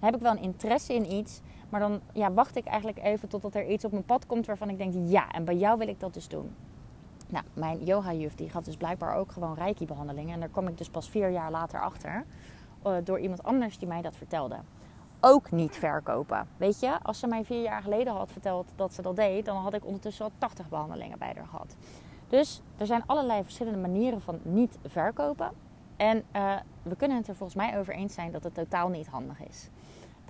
Dan 0.00 0.10
heb 0.10 0.14
ik 0.14 0.20
wel 0.20 0.32
een 0.32 0.42
interesse 0.42 0.94
in 0.94 1.12
iets, 1.12 1.40
maar 1.68 1.80
dan 1.80 2.00
ja, 2.12 2.32
wacht 2.32 2.56
ik 2.56 2.64
eigenlijk 2.64 2.98
even 3.02 3.28
totdat 3.28 3.54
er 3.54 3.66
iets 3.66 3.84
op 3.84 3.92
mijn 3.92 4.04
pad 4.04 4.26
komt 4.26 4.46
waarvan 4.46 4.68
ik 4.68 4.78
denk: 4.78 4.94
ja, 5.08 5.30
en 5.30 5.44
bij 5.44 5.56
jou 5.56 5.78
wil 5.78 5.88
ik 5.88 6.00
dat 6.00 6.14
dus 6.14 6.28
doen. 6.28 6.54
Nou, 7.30 7.44
mijn 7.52 7.84
yoga-juf 7.84 8.34
die 8.34 8.50
gaf 8.50 8.64
dus 8.64 8.76
blijkbaar 8.76 9.16
ook 9.16 9.32
gewoon 9.32 9.54
reiki-behandelingen. 9.54 10.34
En 10.34 10.40
daar 10.40 10.48
kwam 10.48 10.68
ik 10.68 10.78
dus 10.78 10.88
pas 10.88 11.10
vier 11.10 11.30
jaar 11.30 11.50
later 11.50 11.80
achter. 11.80 12.24
Uh, 12.86 12.96
door 13.04 13.20
iemand 13.20 13.42
anders 13.42 13.78
die 13.78 13.88
mij 13.88 14.02
dat 14.02 14.16
vertelde. 14.16 14.56
Ook 15.20 15.50
niet 15.50 15.76
verkopen. 15.76 16.48
Weet 16.56 16.80
je, 16.80 16.98
als 17.02 17.18
ze 17.18 17.26
mij 17.26 17.44
vier 17.44 17.62
jaar 17.62 17.82
geleden 17.82 18.12
had 18.12 18.32
verteld 18.32 18.72
dat 18.76 18.94
ze 18.94 19.02
dat 19.02 19.16
deed, 19.16 19.44
dan 19.44 19.56
had 19.56 19.74
ik 19.74 19.86
ondertussen 19.86 20.24
al 20.24 20.30
80 20.38 20.68
behandelingen 20.68 21.18
bij 21.18 21.32
haar 21.36 21.46
gehad. 21.46 21.76
Dus 22.28 22.62
er 22.76 22.86
zijn 22.86 23.02
allerlei 23.06 23.42
verschillende 23.42 23.78
manieren 23.78 24.20
van 24.20 24.38
niet 24.42 24.78
verkopen. 24.86 25.50
En 25.96 26.24
uh, 26.36 26.54
we 26.82 26.96
kunnen 26.96 27.16
het 27.16 27.28
er 27.28 27.36
volgens 27.36 27.58
mij 27.58 27.78
over 27.78 27.94
eens 27.94 28.14
zijn 28.14 28.32
dat 28.32 28.44
het 28.44 28.54
totaal 28.54 28.88
niet 28.88 29.06
handig 29.06 29.42
is 29.48 29.70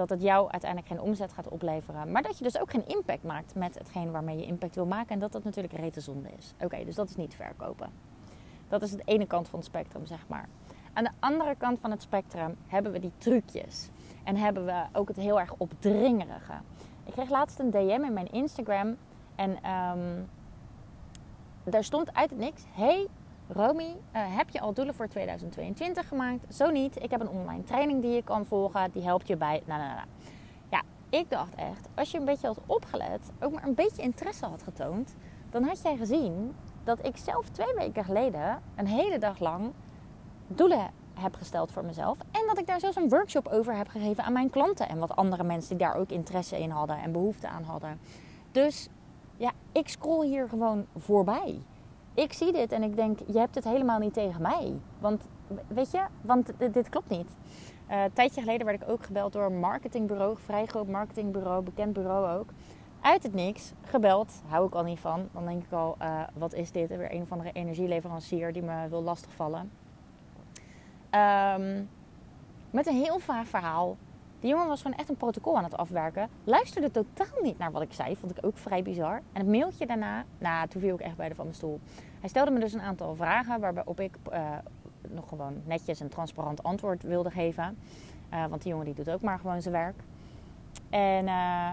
dat 0.00 0.11
het 0.11 0.23
jou 0.23 0.50
uiteindelijk 0.50 0.93
geen 0.93 1.00
omzet 1.00 1.32
gaat 1.32 1.49
opleveren. 1.49 2.12
Maar 2.12 2.23
dat 2.23 2.38
je 2.38 2.44
dus 2.44 2.58
ook 2.61 2.70
geen 2.70 2.87
impact 2.87 3.23
maakt 3.23 3.55
met 3.55 3.79
hetgeen 3.79 4.11
waarmee 4.11 4.37
je 4.37 4.47
impact 4.47 4.75
wil 4.75 4.87
maken. 4.87 5.08
En 5.08 5.19
dat 5.19 5.32
dat 5.32 5.44
natuurlijk 5.44 5.75
rete 5.75 6.00
zonde 6.00 6.29
is. 6.38 6.55
Oké, 6.61 6.85
dus 6.85 6.94
dat 6.94 7.08
is 7.08 7.17
niet 7.17 7.35
verkopen. 7.35 7.91
Dat 8.69 8.82
is 8.82 8.91
de 8.91 9.02
ene 9.05 9.26
kant 9.26 9.49
van 9.49 9.58
het 9.58 9.69
spectrum, 9.69 10.06
zeg 10.06 10.29
maar. 10.29 10.49
Aan 10.93 11.05
de 11.05 11.11
andere 11.19 11.55
kant 11.55 11.81
van 11.81 11.91
het 11.91 12.02
spectrum 12.02 12.56
hebben 12.67 12.93
we 12.93 12.99
die 12.99 13.12
trucjes. 13.19 13.91
En 14.25 14.37
hebben 14.37 14.64
we 14.64 14.82
ook 14.93 15.08
het 15.08 15.17
heel 15.17 15.41
erg 15.41 15.55
opdringerige. 15.56 16.55
Ik 17.05 17.12
kreeg 17.12 17.31
laatst 17.31 17.58
een 17.58 17.70
DM 17.70 18.03
in 18.05 18.12
mijn 18.12 18.32
Instagram. 18.32 18.96
En 19.35 19.50
um, 19.50 20.29
daar 21.64 21.85
stond 21.85 22.14
uit 22.14 22.31
het 22.31 22.38
niks. 22.38 22.62
Hey, 22.73 23.06
Romy, 23.52 23.97
uh, 24.17 24.37
heb 24.37 24.49
je 24.49 24.61
al 24.61 24.73
doelen 24.73 24.94
voor 24.94 25.08
2022 25.08 26.08
gemaakt? 26.08 26.55
Zo 26.55 26.70
niet. 26.70 27.02
Ik 27.02 27.11
heb 27.11 27.20
een 27.20 27.29
online 27.29 27.64
training 27.64 28.02
die 28.02 28.11
je 28.11 28.23
kan 28.23 28.47
volgen. 28.47 28.91
Die 28.91 29.02
helpt 29.02 29.26
je 29.26 29.37
bij. 29.37 29.62
Nou, 29.67 29.81
nou, 29.81 29.94
nou. 29.94 30.06
Ja, 30.70 30.82
ik 31.08 31.31
dacht 31.31 31.55
echt, 31.55 31.88
als 31.94 32.11
je 32.11 32.19
een 32.19 32.25
beetje 32.25 32.47
had 32.47 32.61
opgelet, 32.67 33.31
ook 33.41 33.52
maar 33.52 33.64
een 33.64 33.75
beetje 33.75 34.02
interesse 34.02 34.47
had 34.47 34.62
getoond, 34.62 35.14
dan 35.50 35.62
had 35.62 35.82
jij 35.82 35.97
gezien 35.97 36.55
dat 36.85 37.06
ik 37.06 37.17
zelf 37.17 37.49
twee 37.49 37.75
weken 37.75 38.05
geleden 38.05 38.62
een 38.76 38.87
hele 38.87 39.19
dag 39.19 39.39
lang 39.39 39.72
doelen 40.46 40.91
heb 41.15 41.34
gesteld 41.34 41.72
voor 41.72 41.84
mezelf. 41.84 42.19
En 42.19 42.46
dat 42.46 42.58
ik 42.58 42.67
daar 42.67 42.81
zelfs 42.81 42.96
een 42.96 43.08
workshop 43.08 43.46
over 43.48 43.77
heb 43.77 43.89
gegeven 43.89 44.25
aan 44.25 44.32
mijn 44.32 44.51
klanten 44.51 44.89
en 44.89 44.98
wat 44.98 45.17
andere 45.17 45.43
mensen 45.43 45.77
die 45.77 45.86
daar 45.86 45.96
ook 45.96 46.10
interesse 46.10 46.60
in 46.60 46.70
hadden 46.70 46.98
en 46.98 47.13
behoefte 47.13 47.48
aan 47.48 47.63
hadden. 47.63 48.01
Dus 48.53 48.89
ja, 49.36 49.53
ik 49.72 49.89
scroll 49.89 50.27
hier 50.27 50.48
gewoon 50.48 50.86
voorbij 50.96 51.63
ik 52.14 52.32
zie 52.32 52.52
dit 52.52 52.72
en 52.72 52.82
ik 52.82 52.96
denk, 52.96 53.19
je 53.26 53.38
hebt 53.38 53.55
het 53.55 53.64
helemaal 53.64 53.98
niet 53.98 54.14
tegen 54.14 54.43
mij. 54.43 54.74
Want 54.98 55.29
weet 55.67 55.90
je, 55.90 56.02
want 56.20 56.52
dit, 56.72 56.88
klopt 56.88 57.08
niet. 57.08 57.36
Uh, 57.90 58.02
een 58.02 58.12
tijdje 58.12 58.40
geleden 58.40 58.67
werd 58.67 58.82
ik 58.82 58.88
ook 58.88 59.05
gebeld 59.05 59.32
door 59.32 59.44
een 59.44 59.60
marketingbureau, 59.60 60.36
vrij 60.44 60.67
groot 60.67 60.86
marketingbureau, 60.86 61.62
bekend 61.62 61.93
bureau 61.93 62.38
ook. 62.38 62.48
Uit 63.00 63.22
het 63.22 63.34
niks, 63.34 63.72
gebeld, 63.82 64.43
hou 64.46 64.67
ik 64.67 64.74
al 64.74 64.82
niet 64.82 65.00
van. 65.00 65.29
Dan 65.32 65.46
denk 65.46 65.64
ik 65.64 65.72
al, 65.72 65.96
uh, 66.02 66.22
wat 66.34 66.55
is 66.55 66.70
dit? 66.70 66.88
Weer 66.88 67.14
een 67.14 67.22
of 67.22 67.32
andere 67.32 67.52
energieleverancier 67.52 68.52
die 68.52 68.62
me 68.62 68.88
wil 68.88 69.02
lastigvallen. 69.02 69.70
Um, 71.10 71.88
met 72.70 72.86
een 72.86 72.94
heel 72.94 73.19
vaag 73.19 73.46
verhaal. 73.46 73.96
Die 74.41 74.51
jongen 74.51 74.67
was 74.69 74.82
gewoon 74.82 74.99
echt 74.99 75.09
een 75.09 75.17
protocol 75.17 75.56
aan 75.56 75.65
het 75.65 75.77
afwerken. 75.77 76.29
Luisterde 76.44 76.91
totaal 76.91 77.43
niet 77.43 77.59
naar 77.59 77.70
wat 77.70 77.82
ik 77.82 77.93
zei. 77.93 78.17
Vond 78.17 78.37
ik 78.37 78.47
ook 78.47 78.59
vrij 78.59 78.82
bizar. 78.82 79.15
En 79.15 79.41
het 79.41 79.47
mailtje 79.47 79.87
daarna, 79.87 80.25
nou, 80.39 80.69
toen 80.69 80.81
viel 80.81 80.94
ik 80.94 81.01
echt 81.01 81.17
bij 81.17 81.29
de 81.29 81.35
van 81.35 81.44
mijn 81.44 81.56
stoel. 81.56 81.81
Hij 82.20 82.29
stelde 82.29 82.51
me 82.51 82.61
dus 82.61 82.73
een 82.73 82.81
aantal 82.81 83.15
vragen 83.15 83.61
waarop 83.61 84.01
ik 84.01 84.17
uh, 84.32 84.49
nog 85.09 85.29
gewoon 85.29 85.63
netjes 85.65 86.01
en 86.01 86.09
transparant 86.09 86.63
antwoord 86.63 87.03
wilde 87.03 87.31
geven. 87.31 87.79
Uh, 88.32 88.47
want 88.47 88.63
die 88.63 88.70
jongen 88.70 88.87
die 88.87 88.94
doet 88.94 89.11
ook 89.11 89.20
maar 89.20 89.39
gewoon 89.39 89.63
zijn 89.63 89.75
werk. 89.75 89.97
En 90.91 91.25
uh, 91.25 91.73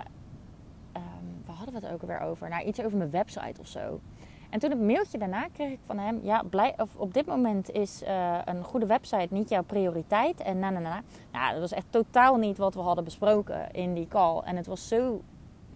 waar 1.46 1.56
hadden 1.56 1.74
we 1.74 1.86
het 1.86 1.94
ook 1.94 2.02
alweer 2.02 2.20
over? 2.20 2.50
Nou, 2.50 2.66
iets 2.66 2.82
over 2.82 2.98
mijn 2.98 3.10
website 3.10 3.62
of 3.62 3.68
zo. 3.68 4.00
En 4.50 4.60
toen 4.60 4.70
het 4.70 4.82
mailtje 4.82 5.18
daarna 5.18 5.48
kreeg 5.54 5.72
ik 5.72 5.80
van 5.86 5.98
hem: 5.98 6.20
Ja, 6.24 6.44
of 6.78 6.96
op 6.96 7.14
dit 7.14 7.26
moment 7.26 7.72
is 7.72 8.04
uh, 8.04 8.38
een 8.46 8.64
goede 8.64 8.86
website 8.86 9.28
niet 9.30 9.50
jouw 9.50 9.64
prioriteit. 9.64 10.40
En 10.40 10.60
na, 10.60 10.70
na, 10.70 10.80
na. 10.80 11.02
Nou, 11.32 11.52
dat 11.52 11.60
was 11.60 11.72
echt 11.72 11.86
totaal 11.90 12.36
niet 12.36 12.58
wat 12.58 12.74
we 12.74 12.82
hadden 12.82 13.04
besproken 13.04 13.72
in 13.72 13.94
die 13.94 14.08
call. 14.08 14.40
En 14.40 14.56
het 14.56 14.66
was 14.66 14.88
zo 14.88 15.22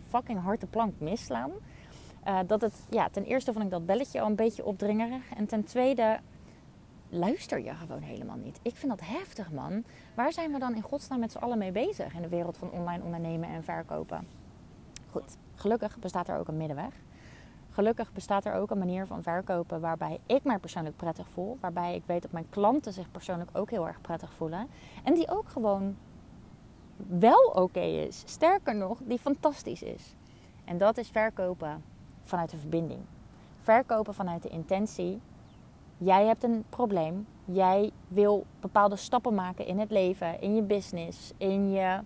fucking 0.10 0.42
hard 0.42 0.62
de 0.62 0.68
plank 0.68 0.94
misslaan. 0.98 1.52
Uh, 2.28 2.40
dat 2.48 2.62
het, 2.62 2.88
ja, 2.90 3.10
ten 3.10 3.24
eerste 3.24 3.54
vond 3.54 3.66
ik 3.66 3.72
dat 3.72 3.86
belletje 3.86 4.22
al 4.22 4.28
een 4.28 4.36
beetje 4.36 4.66
opdringerig. 4.66 5.34
En 5.38 5.46
ten 5.46 5.64
tweede 5.64 6.20
luister 7.10 7.64
je 7.64 7.74
gewoon 7.74 8.02
helemaal 8.02 8.38
niet. 8.38 8.60
Ik 8.62 8.76
vind 8.76 8.92
dat 8.92 9.08
heftig, 9.08 9.52
man. 9.52 9.84
Waar 10.16 10.34
zijn 10.34 10.52
we 10.52 10.60
dan 10.60 10.76
in 10.76 10.82
godsnaam 10.82 11.20
met 11.20 11.32
z'n 11.32 11.38
allen 11.38 11.58
mee 11.58 11.72
bezig 11.72 12.14
in 12.16 12.22
de 12.22 12.30
wereld 12.30 12.58
van 12.58 12.72
online 12.72 13.04
ondernemen 13.04 13.50
en 13.50 13.64
verkopen? 13.64 14.28
Goed, 15.10 15.38
gelukkig 15.56 16.00
bestaat 16.00 16.28
er 16.28 16.38
ook 16.38 16.48
een 16.48 16.58
middenweg. 16.58 16.94
Gelukkig 17.74 18.14
bestaat 18.14 18.46
er 18.46 18.54
ook 18.54 18.72
een 18.72 18.78
manier 18.78 19.08
van 19.08 19.24
verkopen 19.24 19.80
waarbij 19.80 20.20
ik 20.26 20.44
mij 20.44 20.58
persoonlijk 20.58 20.96
prettig 20.96 21.28
voel. 21.28 21.58
Waarbij 21.62 21.96
ik 21.96 22.04
weet 22.06 22.22
dat 22.22 22.32
mijn 22.32 22.50
klanten 22.50 22.94
zich 22.94 23.12
persoonlijk 23.12 23.50
ook 23.54 23.70
heel 23.70 23.88
erg 23.88 24.02
prettig 24.02 24.34
voelen. 24.34 24.68
En 25.04 25.14
die 25.14 25.30
ook 25.30 25.50
gewoon 25.50 25.96
wel 27.08 27.44
oké 27.54 27.80
is. 27.80 28.24
Sterker 28.26 28.76
nog, 28.76 29.00
die 29.04 29.20
fantastisch 29.20 29.84
is. 29.84 30.16
En 30.66 30.78
dat 30.78 30.98
is 30.98 31.10
verkopen 31.10 31.84
vanuit 32.22 32.50
de 32.50 32.58
verbinding. 32.58 33.02
Verkopen 33.60 34.14
vanuit 34.14 34.44
de 34.44 34.50
intentie. 34.50 35.22
Jij 35.98 36.26
hebt 36.26 36.44
een 36.44 36.64
probleem. 36.70 37.28
Jij 37.46 37.92
wil 38.08 38.46
bepaalde 38.60 38.96
stappen 38.96 39.34
maken 39.34 39.66
in 39.66 39.80
het 39.80 39.92
leven, 39.92 40.42
in 40.42 40.56
je 40.56 40.62
business, 40.62 41.34
in 41.38 41.72
je 41.72 42.00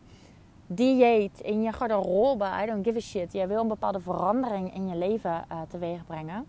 dieet, 0.68 1.40
in 1.40 1.62
je 1.62 1.72
garderobe. 1.72 2.46
I 2.64 2.66
don't 2.66 2.86
give 2.86 2.98
a 2.98 3.02
shit. 3.02 3.34
Jij 3.34 3.48
wil 3.48 3.62
een 3.62 3.68
bepaalde 3.68 4.00
verandering 4.00 4.74
in 4.74 4.88
je 4.88 4.96
leven 4.96 5.46
uh, 5.52 5.62
teweeg 5.68 6.06
brengen. 6.06 6.46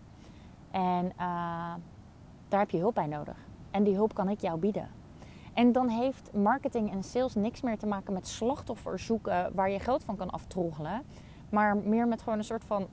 En 0.71 1.05
uh, 1.05 1.73
daar 2.47 2.59
heb 2.59 2.69
je 2.69 2.77
hulp 2.77 2.95
bij 2.95 3.07
nodig. 3.07 3.37
En 3.71 3.83
die 3.83 3.95
hulp 3.95 4.13
kan 4.13 4.29
ik 4.29 4.41
jou 4.41 4.59
bieden. 4.59 4.89
En 5.53 5.71
dan 5.71 5.87
heeft 5.87 6.33
marketing 6.33 6.91
en 6.91 7.03
sales 7.03 7.35
niks 7.35 7.61
meer 7.61 7.77
te 7.77 7.87
maken 7.87 8.13
met 8.13 8.27
slachtoffer 8.27 8.99
zoeken 8.99 9.51
waar 9.55 9.69
je 9.69 9.79
geld 9.79 10.03
van 10.03 10.15
kan 10.15 10.29
aftroggelen. 10.29 11.01
Maar 11.49 11.77
meer 11.77 12.07
met 12.07 12.21
gewoon 12.21 12.37
een 12.37 12.43
soort 12.43 12.63
van. 12.63 12.87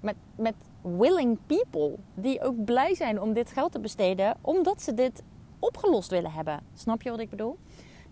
Met, 0.00 0.16
met 0.34 0.54
willing 0.80 1.38
people. 1.46 1.94
Die 2.14 2.42
ook 2.42 2.64
blij 2.64 2.94
zijn 2.94 3.20
om 3.20 3.32
dit 3.32 3.50
geld 3.50 3.72
te 3.72 3.80
besteden. 3.80 4.36
Omdat 4.40 4.82
ze 4.82 4.94
dit 4.94 5.22
opgelost 5.58 6.10
willen 6.10 6.32
hebben. 6.32 6.60
Snap 6.74 7.02
je 7.02 7.10
wat 7.10 7.20
ik 7.20 7.30
bedoel? 7.30 7.58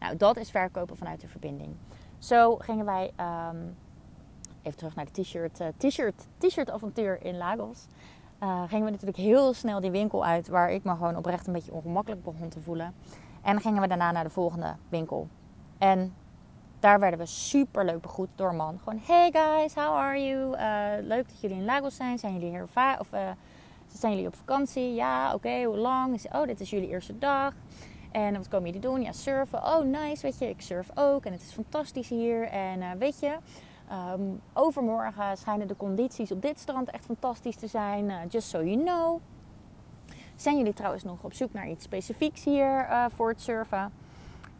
Nou, 0.04 0.16
dat 0.16 0.36
is 0.36 0.50
verkopen 0.50 0.96
vanuit 0.96 1.20
de 1.20 1.28
verbinding. 1.28 1.74
Zo 2.18 2.56
gingen 2.56 2.84
wij. 2.84 3.12
Um, 3.50 3.76
even 4.62 4.78
terug 4.78 4.94
naar 4.94 5.06
de 5.12 5.22
t-shirt. 5.22 5.60
Uh, 5.60 5.66
t-shirt, 5.76 6.26
t-shirt 6.38 6.70
avontuur 6.70 7.22
in 7.22 7.36
Lagos. 7.36 7.86
Uh, 8.42 8.62
gingen 8.68 8.84
we 8.84 8.90
natuurlijk 8.90 9.18
heel 9.18 9.52
snel 9.52 9.80
die 9.80 9.90
winkel 9.90 10.24
uit. 10.24 10.48
Waar 10.48 10.70
ik 10.70 10.84
me 10.84 10.90
gewoon 10.90 11.16
oprecht 11.16 11.46
een 11.46 11.52
beetje 11.52 11.72
ongemakkelijk 11.72 12.24
begon 12.24 12.48
te 12.48 12.60
voelen. 12.60 12.94
En 13.42 13.60
gingen 13.60 13.80
we 13.80 13.88
daarna 13.88 14.10
naar 14.10 14.24
de 14.24 14.30
volgende 14.30 14.74
winkel. 14.88 15.28
En 15.78 16.14
daar 16.78 17.00
werden 17.00 17.18
we 17.18 17.26
super 17.26 17.84
leuk 17.84 18.00
begroet 18.00 18.28
door 18.34 18.48
een 18.48 18.56
man. 18.56 18.78
Gewoon, 18.78 19.00
hey 19.04 19.30
guys, 19.32 19.74
how 19.74 19.94
are 19.94 20.24
you? 20.24 20.56
Uh, 20.56 21.06
leuk 21.06 21.28
dat 21.28 21.40
jullie 21.40 21.56
in 21.56 21.64
Lagos 21.64 21.96
zijn. 21.96 22.18
Zijn 22.18 22.32
jullie 22.32 22.48
hier 22.48 22.62
of, 22.98 23.08
zijn 23.86 24.12
jullie 24.12 24.26
op 24.26 24.36
vakantie? 24.36 24.94
Ja, 24.94 25.34
oké, 25.34 25.62
hoe 25.62 25.76
lang? 25.76 26.24
Oh, 26.32 26.46
dit 26.46 26.60
is 26.60 26.70
jullie 26.70 26.88
eerste 26.88 27.18
dag. 27.18 27.52
En 28.14 28.34
wat 28.34 28.48
komen 28.48 28.66
jullie 28.66 28.80
doen? 28.80 29.02
Ja, 29.02 29.12
surfen. 29.12 29.62
Oh, 29.62 29.84
nice, 29.84 30.22
weet 30.22 30.38
je, 30.38 30.48
ik 30.48 30.60
surf 30.60 30.88
ook. 30.94 31.24
En 31.24 31.32
het 31.32 31.42
is 31.42 31.52
fantastisch 31.52 32.08
hier. 32.08 32.48
En 32.48 32.80
uh, 32.80 32.90
weet 32.98 33.20
je, 33.20 33.36
um, 34.12 34.40
overmorgen 34.52 35.36
schijnen 35.36 35.66
de 35.66 35.76
condities 35.76 36.32
op 36.32 36.42
dit 36.42 36.58
strand 36.58 36.90
echt 36.90 37.04
fantastisch 37.04 37.56
te 37.56 37.66
zijn. 37.66 38.12
just 38.28 38.48
so 38.48 38.62
you 38.62 38.84
know. 38.84 39.20
Zijn 40.36 40.56
jullie 40.56 40.72
trouwens 40.72 41.04
nog 41.04 41.22
op 41.22 41.32
zoek 41.32 41.52
naar 41.52 41.68
iets 41.68 41.84
specifieks 41.84 42.44
hier 42.44 42.86
uh, 42.90 43.04
voor 43.08 43.28
het 43.28 43.40
surfen? 43.40 43.92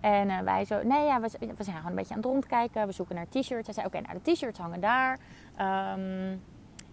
En 0.01 0.45
wij 0.45 0.65
zo, 0.65 0.83
nee 0.83 1.05
ja, 1.05 1.21
we, 1.21 1.29
zijn 1.39 1.77
gewoon 1.77 1.87
een 1.87 1.95
beetje 1.95 2.15
aan 2.15 2.21
het 2.21 2.31
rondkijken. 2.31 2.87
We 2.87 2.93
zoeken 2.93 3.15
naar 3.15 3.29
t-shirts. 3.29 3.67
Hij 3.67 3.75
zei, 3.75 3.87
oké, 3.87 4.01
nou 4.01 4.19
de 4.23 4.33
t-shirts 4.33 4.59
hangen 4.59 4.81
daar. 4.81 5.19
Um, 5.99 6.43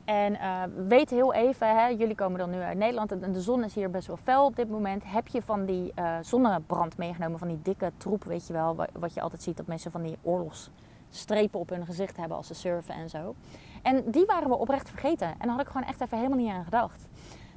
en 0.05 0.33
uh, 0.33 0.63
weet 0.87 1.09
heel 1.09 1.33
even, 1.33 1.75
hè, 1.77 1.87
jullie 1.87 2.15
komen 2.15 2.39
dan 2.39 2.49
nu 2.49 2.59
uit 2.59 2.77
Nederland 2.77 3.11
en 3.11 3.31
de 3.31 3.41
zon 3.41 3.63
is 3.63 3.75
hier 3.75 3.89
best 3.89 4.07
wel 4.07 4.17
fel 4.17 4.45
op 4.45 4.55
dit 4.55 4.69
moment. 4.69 5.03
Heb 5.05 5.27
je 5.27 5.41
van 5.41 5.65
die 5.65 5.91
uh, 5.95 6.17
zonnebrand 6.21 6.97
meegenomen, 6.97 7.39
van 7.39 7.47
die 7.47 7.59
dikke 7.61 7.91
troep, 7.97 8.23
weet 8.23 8.47
je 8.47 8.53
wel, 8.53 8.75
wat 8.93 9.13
je 9.13 9.21
altijd 9.21 9.41
ziet 9.41 9.57
dat 9.57 9.67
mensen 9.67 9.91
van 9.91 10.01
die 10.01 10.17
oorlogsstrepen 10.21 11.59
op 11.59 11.69
hun 11.69 11.85
gezicht 11.85 12.17
hebben 12.17 12.37
als 12.37 12.47
ze 12.47 12.53
surfen 12.53 12.95
en 12.95 13.09
zo. 13.09 13.35
En 13.81 14.11
die 14.11 14.25
waren 14.25 14.49
we 14.49 14.57
oprecht 14.57 14.89
vergeten. 14.89 15.27
En 15.27 15.37
daar 15.39 15.49
had 15.49 15.61
ik 15.61 15.67
gewoon 15.67 15.87
echt 15.87 16.01
even 16.01 16.17
helemaal 16.17 16.37
niet 16.37 16.51
aan 16.51 16.63
gedacht. 16.63 17.07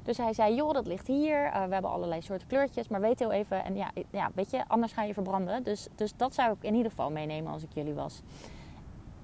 Dus 0.03 0.17
hij 0.17 0.33
zei, 0.33 0.55
joh, 0.55 0.73
dat 0.73 0.87
ligt 0.87 1.07
hier. 1.07 1.45
Uh, 1.45 1.51
we 1.51 1.73
hebben 1.73 1.91
allerlei 1.91 2.21
soorten 2.21 2.47
kleurtjes, 2.47 2.87
maar 2.87 3.01
weet 3.01 3.19
heel 3.19 3.31
even. 3.31 3.63
En 3.63 3.75
ja, 3.75 3.91
ja, 4.09 4.29
weet 4.33 4.51
je, 4.51 4.63
anders 4.67 4.93
ga 4.93 5.03
je 5.03 5.13
verbranden. 5.13 5.63
Dus, 5.63 5.87
dus 5.95 6.13
dat 6.15 6.33
zou 6.33 6.51
ik 6.51 6.63
in 6.63 6.75
ieder 6.75 6.89
geval 6.89 7.11
meenemen 7.11 7.51
als 7.51 7.63
ik 7.63 7.69
jullie 7.73 7.93
was. 7.93 8.21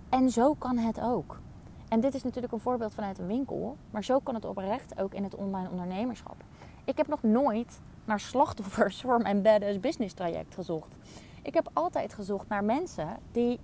En 0.09 0.29
zo 0.29 0.53
kan 0.53 0.77
het 0.77 1.01
ook. 1.01 1.39
En 1.91 1.99
dit 1.99 2.13
is 2.13 2.23
natuurlijk 2.23 2.53
een 2.53 2.59
voorbeeld 2.59 2.93
vanuit 2.93 3.19
een 3.19 3.27
winkel. 3.27 3.77
Maar 3.89 4.03
zo 4.03 4.19
kan 4.19 4.35
het 4.35 4.45
oprecht 4.45 4.99
ook 4.99 5.13
in 5.13 5.23
het 5.23 5.35
online 5.35 5.69
ondernemerschap. 5.69 6.35
Ik 6.83 6.97
heb 6.97 7.07
nog 7.07 7.23
nooit 7.23 7.79
naar 8.05 8.19
slachtoffers 8.19 9.01
voor 9.01 9.21
mijn 9.21 9.41
badass 9.41 9.79
business 9.79 10.13
traject 10.13 10.53
gezocht. 10.53 10.95
Ik 11.41 11.53
heb 11.53 11.69
altijd 11.73 12.13
gezocht 12.13 12.47
naar 12.47 12.63
mensen 12.63 13.07
die 13.31 13.59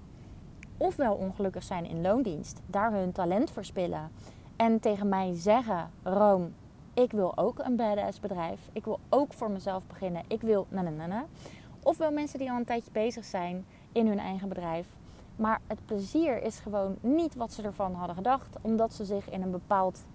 ofwel 0.77 1.13
ongelukkig 1.13 1.63
zijn 1.63 1.86
in 1.86 2.01
loondienst, 2.01 2.62
daar 2.65 2.91
hun 2.91 3.12
talent 3.12 3.51
verspillen 3.51 4.12
en 4.55 4.79
tegen 4.79 5.10
mij 5.10 5.36
zeggen: 5.36 5.89
Room, 6.03 6.53
ik 6.93 7.12
wil 7.12 7.38
ook 7.38 7.60
een 7.60 7.75
badass 7.75 8.19
bedrijf. 8.19 8.60
Ik 8.74 8.86
wil 8.86 9.00
ook 9.10 9.34
voor 9.34 9.51
mezelf 9.51 9.84
beginnen. 9.88 10.24
Ik 10.27 10.41
wil 10.41 10.67
na 10.69 10.81
na 10.81 11.05
na. 11.05 11.25
Ofwel 11.84 12.12
mensen 12.12 12.39
die 12.39 12.51
al 12.51 12.57
een 12.57 12.65
tijdje 12.65 12.91
bezig 12.91 13.25
zijn 13.25 13.65
in 13.91 14.07
hun 14.07 14.19
eigen 14.19 14.50
bedrijf. 14.50 14.96
Maar 15.38 15.62
het 15.67 15.86
plezier 15.86 16.41
is 16.41 16.60
gewoon 16.60 16.98
niet 17.01 17.36
wat 17.36 17.53
ze 17.53 17.62
ervan 17.62 17.94
hadden 17.94 18.15
gedacht. 18.15 18.58
Omdat 18.62 18.94
ze 18.94 19.06
zich 19.06 19.29
in 19.29 19.41
een 19.41 19.51
bepaald, 19.51 20.06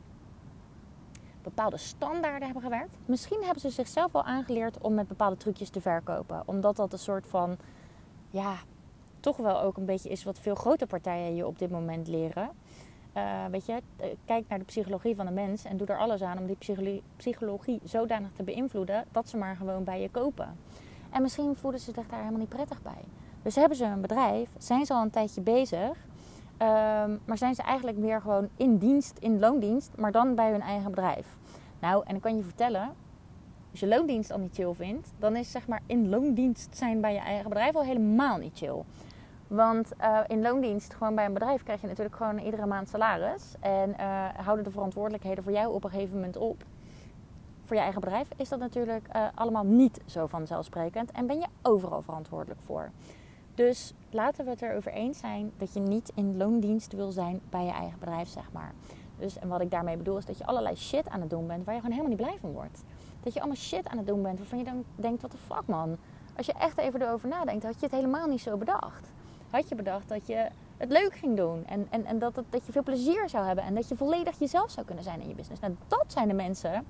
bepaalde 1.43 1.77
standaarden 1.77 2.45
hebben 2.45 2.63
gewerkt. 2.63 2.97
Misschien 3.07 3.43
hebben 3.43 3.61
ze 3.61 3.71
zichzelf 3.71 4.13
wel 4.13 4.25
aangeleerd 4.25 4.79
om 4.81 4.95
met 4.95 5.09
bepaalde 5.09 5.37
trucjes 5.37 5.71
te 5.71 5.81
verkopen. 5.81 6.43
Omdat 6.45 6.77
dat 6.77 6.93
een 6.93 6.99
soort 6.99 7.27
van, 7.27 7.57
ja, 8.31 8.55
toch 9.21 9.37
wel 9.37 9.61
ook 9.61 9.77
een 9.77 9.85
beetje 9.85 10.09
is 10.09 10.25
wat 10.25 10.39
veel 10.39 10.55
grote 10.55 10.87
partijen 10.87 11.35
je 11.35 11.47
op 11.47 11.59
dit 11.59 11.71
moment 11.71 12.09
leren. 12.09 12.51
Uh, 13.17 13.45
weet 13.51 13.67
je, 13.67 13.83
eh, 13.97 14.07
kijk 14.25 14.49
naar 14.49 14.59
de 14.59 14.65
psychologie 14.65 15.15
van 15.15 15.27
de 15.27 15.33
mens 15.33 15.65
en 15.65 15.77
doe 15.77 15.87
er 15.87 15.99
alles 15.99 16.23
aan 16.23 16.39
om 16.39 16.47
die 16.47 16.57
psychologie, 16.57 17.03
psychologie 17.17 17.81
zodanig 17.85 18.33
te 18.33 18.43
beïnvloeden 18.43 19.05
dat 19.11 19.29
ze 19.29 19.37
maar 19.37 19.57
gewoon 19.57 19.85
bij 19.85 20.01
je 20.01 20.11
kopen. 20.11 20.57
En 21.11 21.23
misschien 21.23 21.57
voelen 21.57 21.81
ze 21.81 21.93
zich 21.93 22.09
daar 22.09 22.19
helemaal 22.19 22.39
niet 22.39 22.49
prettig 22.49 22.83
bij. 22.83 23.05
Dus 23.43 23.55
hebben 23.55 23.77
ze 23.77 23.85
een 23.85 24.01
bedrijf, 24.01 24.51
zijn 24.59 24.87
ze 24.87 24.95
al 24.95 25.03
een 25.03 25.11
tijdje 25.11 25.41
bezig, 25.41 25.89
um, 26.59 27.21
maar 27.25 27.39
zijn 27.39 27.55
ze 27.55 27.63
eigenlijk 27.63 27.99
meer 27.99 28.21
gewoon 28.21 28.49
in 28.57 28.79
dienst, 28.79 29.19
in 29.19 29.39
loondienst, 29.39 29.91
maar 29.97 30.13
dan 30.13 30.35
bij 30.35 30.51
hun 30.51 30.61
eigen 30.61 30.91
bedrijf. 30.91 31.37
Nou, 31.81 32.05
en 32.07 32.15
ik 32.15 32.21
kan 32.21 32.37
je 32.37 32.43
vertellen, 32.43 32.91
als 33.71 33.81
je 33.81 33.87
loondienst 33.87 34.33
al 34.33 34.39
niet 34.39 34.55
chill 34.55 34.75
vindt, 34.75 35.13
dan 35.19 35.37
is 35.37 35.51
zeg 35.51 35.69
maar 35.69 35.81
in 35.87 36.09
loondienst 36.09 36.77
zijn 36.77 37.01
bij 37.01 37.13
je 37.13 37.21
eigen 37.21 37.49
bedrijf 37.49 37.75
al 37.75 37.83
helemaal 37.83 38.37
niet 38.37 38.59
chill. 38.59 38.83
Want 39.47 39.93
uh, 40.01 40.19
in 40.27 40.43
loondienst, 40.43 40.95
gewoon 40.95 41.15
bij 41.15 41.25
een 41.25 41.33
bedrijf, 41.33 41.63
krijg 41.63 41.81
je 41.81 41.87
natuurlijk 41.87 42.17
gewoon 42.17 42.39
iedere 42.39 42.67
maand 42.67 42.89
salaris. 42.89 43.55
En 43.61 43.89
uh, 43.91 44.29
houden 44.37 44.65
de 44.65 44.71
verantwoordelijkheden 44.71 45.45
voor 45.45 45.53
jou 45.53 45.75
op 45.75 45.85
een 45.85 45.91
gegeven 45.91 46.15
moment 46.15 46.37
op. 46.37 46.65
Voor 47.65 47.77
je 47.77 47.83
eigen 47.83 48.01
bedrijf 48.01 48.29
is 48.37 48.49
dat 48.49 48.59
natuurlijk 48.59 49.09
uh, 49.17 49.27
allemaal 49.35 49.65
niet 49.65 50.01
zo 50.07 50.27
vanzelfsprekend. 50.27 51.11
En 51.11 51.27
ben 51.27 51.39
je 51.39 51.47
overal 51.63 52.03
verantwoordelijk 52.03 52.61
voor. 52.61 52.91
Dus 53.55 53.95
laten 54.11 54.45
we 54.45 54.51
het 54.51 54.63
erover 54.63 54.93
eens 54.93 55.19
zijn 55.19 55.53
dat 55.57 55.73
je 55.73 55.81
niet 55.81 56.13
in 56.15 56.37
loondienst 56.37 56.93
wil 56.93 57.13
zijn 57.13 57.41
bij 57.51 57.65
je 57.65 57.71
eigen 57.71 57.99
bedrijf, 57.99 58.29
zeg 58.29 58.53
maar. 58.53 58.73
Dus, 59.19 59.39
en 59.39 59.49
wat 59.49 59.61
ik 59.61 59.71
daarmee 59.71 59.97
bedoel 59.97 60.17
is 60.17 60.25
dat 60.25 60.39
je 60.39 60.47
allerlei 60.47 60.77
shit 60.77 61.09
aan 61.09 61.21
het 61.21 61.31
doen 61.31 61.47
bent 61.47 61.65
waar 61.65 61.75
je 61.75 61.81
gewoon 61.81 61.97
helemaal 61.97 62.17
niet 62.17 62.27
blij 62.27 62.39
van 62.41 62.53
wordt. 62.53 62.85
Dat 63.23 63.33
je 63.33 63.39
allemaal 63.39 63.59
shit 63.59 63.89
aan 63.89 63.97
het 63.97 64.07
doen 64.07 64.23
bent 64.23 64.39
waarvan 64.39 64.59
je 64.59 64.65
dan 64.65 64.85
denkt, 64.95 65.23
wat 65.23 65.31
de 65.31 65.39
fuck 65.39 65.67
man. 65.67 65.97
Als 66.37 66.47
je 66.47 66.53
echt 66.53 66.79
even 66.79 67.03
erover 67.03 67.29
nadenkt, 67.29 67.65
had 67.65 67.75
je 67.75 67.87
het 67.87 67.95
helemaal 67.95 68.27
niet 68.27 68.41
zo 68.41 68.57
bedacht 68.57 69.13
had 69.53 69.69
je 69.69 69.75
bedacht 69.75 70.09
dat 70.09 70.27
je 70.27 70.49
het 70.77 70.91
leuk 70.91 71.15
ging 71.15 71.37
doen. 71.37 71.67
En, 71.67 71.87
en, 71.91 72.05
en 72.05 72.19
dat, 72.19 72.37
het, 72.37 72.45
dat 72.51 72.67
je 72.67 72.73
veel 72.73 72.83
plezier 72.83 73.29
zou 73.29 73.47
hebben. 73.47 73.65
En 73.65 73.75
dat 73.75 73.89
je 73.89 73.97
volledig 73.97 74.39
jezelf 74.39 74.71
zou 74.71 74.87
kunnen 74.87 75.05
zijn 75.05 75.21
in 75.21 75.29
je 75.29 75.35
business. 75.35 75.61
Nou, 75.61 75.75
dat 75.87 76.05
zijn 76.07 76.29
de 76.29 76.35
mensen 76.35 76.87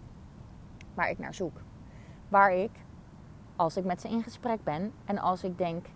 waar 0.95 1.11
ik 1.11 1.19
naar 1.19 1.35
zoek. 1.35 1.61
Waar 2.29 2.53
ik, 2.53 2.71
als 3.57 3.77
ik 3.77 3.85
met 3.85 4.01
ze 4.01 4.09
in 4.09 4.23
gesprek 4.23 4.65
ben 4.65 4.93
en 5.05 5.19
als 5.19 5.45
ik 5.45 5.59
denk: 5.59 5.87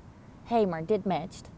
hé, 0.46 0.56
hey, 0.56 0.66
maar 0.66 0.84
dit 0.84 1.04
matcht. 1.04 1.50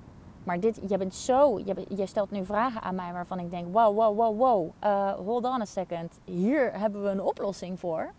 Maar 0.44 0.60
dit, 0.60 0.80
je 0.88 0.98
bent 0.98 1.14
zo, 1.14 1.58
je, 1.58 1.86
je, 1.88 2.06
stelt 2.06 2.30
nu 2.30 2.44
vragen 2.44 2.82
aan 2.82 2.94
mij 2.94 3.12
waarvan 3.12 3.38
ik 3.38 3.50
denk: 3.50 3.72
wow, 3.72 3.96
wow, 3.96 4.16
wow, 4.16 4.38
wow, 4.38 4.70
uh, 4.84 5.12
hold 5.12 5.44
on 5.44 5.60
a 5.60 5.64
second. 5.64 6.18
Hier 6.24 6.78
hebben 6.78 7.02
we 7.02 7.08
een 7.08 7.22
oplossing 7.22 7.80
voor. 7.80 8.12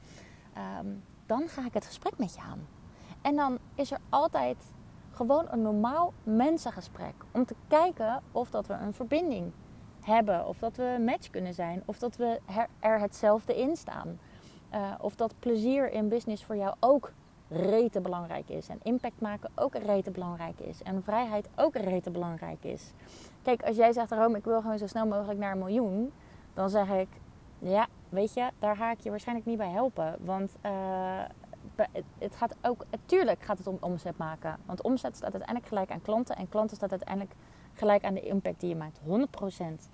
Um, 0.80 1.04
dan 1.26 1.48
ga 1.48 1.66
ik 1.66 1.74
het 1.74 1.86
gesprek 1.86 2.18
met 2.18 2.36
je 2.36 2.42
aan. 2.42 2.68
En 3.22 3.36
dan 3.36 3.58
is 3.76 3.92
er 3.92 4.00
altijd 4.10 4.58
gewoon 5.12 5.46
een 5.50 5.62
normaal 5.62 6.14
mensengesprek. 6.24 7.14
Om 7.32 7.46
te 7.46 7.56
kijken 7.68 8.22
of 8.32 8.50
dat 8.50 8.68
we 8.68 8.74
een 8.74 8.94
verbinding 8.94 9.52
hebben. 10.02 10.48
Of 10.48 10.60
dat 10.60 10.78
we 10.78 10.84
een 10.84 11.04
match 11.04 11.30
kunnen 11.30 11.54
zijn. 11.54 11.84
Of 11.86 12.00
dat 12.00 12.16
we 12.16 12.40
er 12.80 13.00
hetzelfde 13.00 13.60
in 13.60 13.76
staan. 13.76 14.20
Uh, 14.74 14.92
of 15.02 15.16
dat 15.16 15.34
plezier 15.40 15.92
in 15.92 16.10
business 16.10 16.44
voor 16.44 16.56
jou 16.56 16.76
ook 16.80 17.12
rete 17.50 18.02
belangrijk 18.02 18.50
is. 18.50 18.68
En 18.68 18.80
impact 18.84 19.22
maken 19.22 19.50
ook 19.56 19.76
rete 19.76 20.12
belangrijk 20.12 20.60
is. 20.60 20.84
En 20.84 21.04
vrijheid 21.04 21.50
ook 21.56 21.76
rete 21.76 22.12
belangrijk 22.12 22.64
is. 22.64 22.92
Kijk, 23.42 23.64
als 23.64 23.76
jij 23.76 23.92
zegt, 23.92 24.12
Rome, 24.12 24.38
ik 24.38 24.44
wil 24.44 24.62
gewoon 24.62 24.78
zo 24.78 24.88
snel 24.88 25.06
mogelijk 25.06 25.40
naar 25.40 25.52
een 25.52 25.58
miljoen. 25.58 26.12
Dan 26.54 26.70
zeg 26.70 26.90
ik, 26.90 27.08
ja, 27.60 27.88
weet 28.10 28.34
je, 28.34 28.50
daar 28.60 28.76
ga 28.76 28.92
ik 28.92 29.00
je 29.00 29.10
waarschijnlijk 29.10 29.48
niet 29.48 29.58
bij 29.58 29.70
helpen. 29.70 30.16
Want 30.20 30.56
uh, 30.66 30.72
het 32.18 32.36
gaat 32.36 32.56
ook, 32.62 32.86
natuurlijk 32.92 33.44
gaat 33.44 33.58
het 33.58 33.68
om 33.68 33.78
omzet 33.80 34.18
maken. 34.18 34.58
Want 34.66 34.82
omzet 34.82 35.16
staat 35.16 35.32
uiteindelijk 35.32 35.68
gelijk 35.68 35.92
aan 35.92 36.02
klanten 36.02 36.36
en 36.36 36.50
klanten 36.50 36.76
staat 36.78 36.92
uiteindelijk 36.92 37.36
gelijk 37.74 38.04
aan 38.04 38.14
de 38.14 38.22
impact 38.22 38.60
die 38.60 38.70
je 38.70 38.76
maakt. 38.76 39.00
100%. 39.00 39.90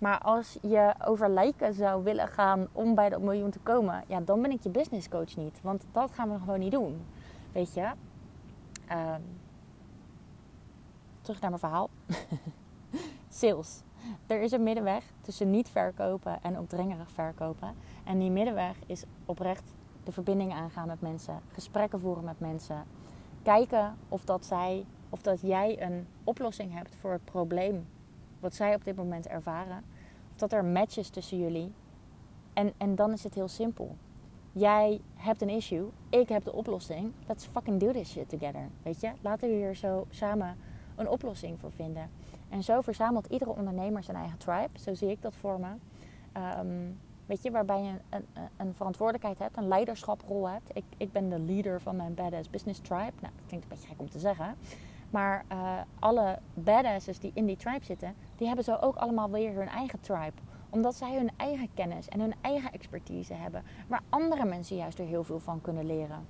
Maar 0.00 0.18
als 0.18 0.58
je 0.62 0.94
over 1.04 1.28
lijken 1.28 1.74
zou 1.74 2.04
willen 2.04 2.28
gaan 2.28 2.68
om 2.72 2.94
bij 2.94 3.08
dat 3.08 3.20
miljoen 3.20 3.50
te 3.50 3.58
komen, 3.58 4.04
ja, 4.06 4.20
dan 4.20 4.42
ben 4.42 4.50
ik 4.50 4.62
je 4.62 4.68
business 4.68 5.08
coach 5.08 5.36
niet. 5.36 5.60
Want 5.62 5.84
dat 5.92 6.10
gaan 6.10 6.32
we 6.32 6.38
gewoon 6.38 6.58
niet 6.58 6.72
doen. 6.72 7.06
Weet 7.52 7.74
je? 7.74 7.90
Ehm, 8.86 9.20
terug 11.20 11.40
naar 11.40 11.50
mijn 11.50 11.62
verhaal. 11.62 11.90
Sales. 13.28 13.82
Er 14.26 14.40
is 14.42 14.52
een 14.52 14.62
middenweg 14.62 15.04
tussen 15.20 15.50
niet 15.50 15.68
verkopen 15.68 16.42
en 16.42 16.58
opdringerig 16.58 17.10
verkopen. 17.10 17.74
En 18.04 18.18
die 18.18 18.30
middenweg 18.30 18.76
is 18.86 19.04
oprecht 19.24 19.74
de 20.04 20.12
verbinding 20.12 20.52
aangaan 20.52 20.86
met 20.86 21.00
mensen, 21.00 21.40
gesprekken 21.52 22.00
voeren 22.00 22.24
met 22.24 22.40
mensen, 22.40 22.84
kijken 23.42 23.96
of 24.08 24.24
dat 24.24 24.44
zij 24.44 24.86
of 25.08 25.22
dat 25.22 25.40
jij 25.40 25.82
een 25.82 26.06
oplossing 26.24 26.72
hebt 26.72 26.96
voor 26.96 27.12
het 27.12 27.24
probleem 27.24 27.86
wat 28.40 28.54
zij 28.54 28.74
op 28.74 28.84
dit 28.84 28.96
moment 28.96 29.26
ervaren. 29.26 29.84
Dat 30.40 30.52
er 30.52 30.64
matches 30.64 31.08
tussen 31.08 31.38
jullie. 31.38 31.72
En, 32.52 32.72
en 32.76 32.94
dan 32.94 33.12
is 33.12 33.24
het 33.24 33.34
heel 33.34 33.48
simpel. 33.48 33.96
Jij 34.52 35.00
hebt 35.14 35.42
een 35.42 35.48
issue, 35.48 35.88
ik 36.08 36.28
heb 36.28 36.44
de 36.44 36.52
oplossing. 36.52 37.12
Let's 37.26 37.46
fucking 37.46 37.80
do 37.80 37.92
this 37.92 38.10
shit 38.10 38.28
together. 38.28 38.68
Weet 38.82 39.00
je? 39.00 39.10
Laten 39.20 39.48
we 39.48 39.54
hier 39.54 39.76
zo 39.76 40.06
samen 40.10 40.56
een 40.96 41.08
oplossing 41.08 41.58
voor 41.58 41.72
vinden. 41.72 42.10
En 42.48 42.62
zo 42.62 42.80
verzamelt 42.80 43.26
iedere 43.26 43.50
ondernemer 43.50 44.02
zijn 44.02 44.16
eigen 44.16 44.38
tribe. 44.38 44.78
Zo 44.78 44.94
zie 44.94 45.10
ik 45.10 45.22
dat 45.22 45.34
voor 45.36 45.60
me. 45.60 45.68
Um, 46.58 46.98
weet 47.26 47.42
je, 47.42 47.50
waarbij 47.50 47.82
je 47.82 47.90
een, 48.08 48.26
een, 48.32 48.48
een, 48.56 48.74
verantwoordelijkheid 48.74 49.38
hebt, 49.38 49.56
een 49.56 49.68
leiderschaprol 49.68 50.48
hebt. 50.48 50.70
Ik, 50.72 50.84
ik 50.96 51.12
ben 51.12 51.28
de 51.28 51.38
leader 51.38 51.80
van 51.80 51.96
mijn 51.96 52.14
Badass 52.14 52.50
Business 52.50 52.80
Tribe. 52.80 53.12
Nou, 53.20 53.32
dat 53.36 53.46
klinkt 53.46 53.64
een 53.64 53.70
beetje 53.70 53.88
gek 53.88 54.00
om 54.00 54.10
te 54.10 54.18
zeggen. 54.18 54.56
Maar 55.10 55.44
uh, 55.52 55.72
alle 55.98 56.38
badasses 56.54 57.18
die 57.18 57.30
in 57.34 57.46
die 57.46 57.56
tribe 57.56 57.84
zitten, 57.84 58.14
die 58.36 58.46
hebben 58.46 58.64
zo 58.64 58.74
ook 58.74 58.96
allemaal 58.96 59.30
weer 59.30 59.54
hun 59.54 59.68
eigen 59.68 60.00
tribe. 60.00 60.36
Omdat 60.70 60.94
zij 60.94 61.16
hun 61.16 61.30
eigen 61.36 61.74
kennis 61.74 62.08
en 62.08 62.20
hun 62.20 62.34
eigen 62.40 62.72
expertise 62.72 63.34
hebben. 63.34 63.62
Waar 63.86 64.02
andere 64.08 64.44
mensen 64.44 64.76
juist 64.76 64.98
er 64.98 65.06
heel 65.06 65.24
veel 65.24 65.40
van 65.40 65.60
kunnen 65.60 65.86
leren. 65.86 66.26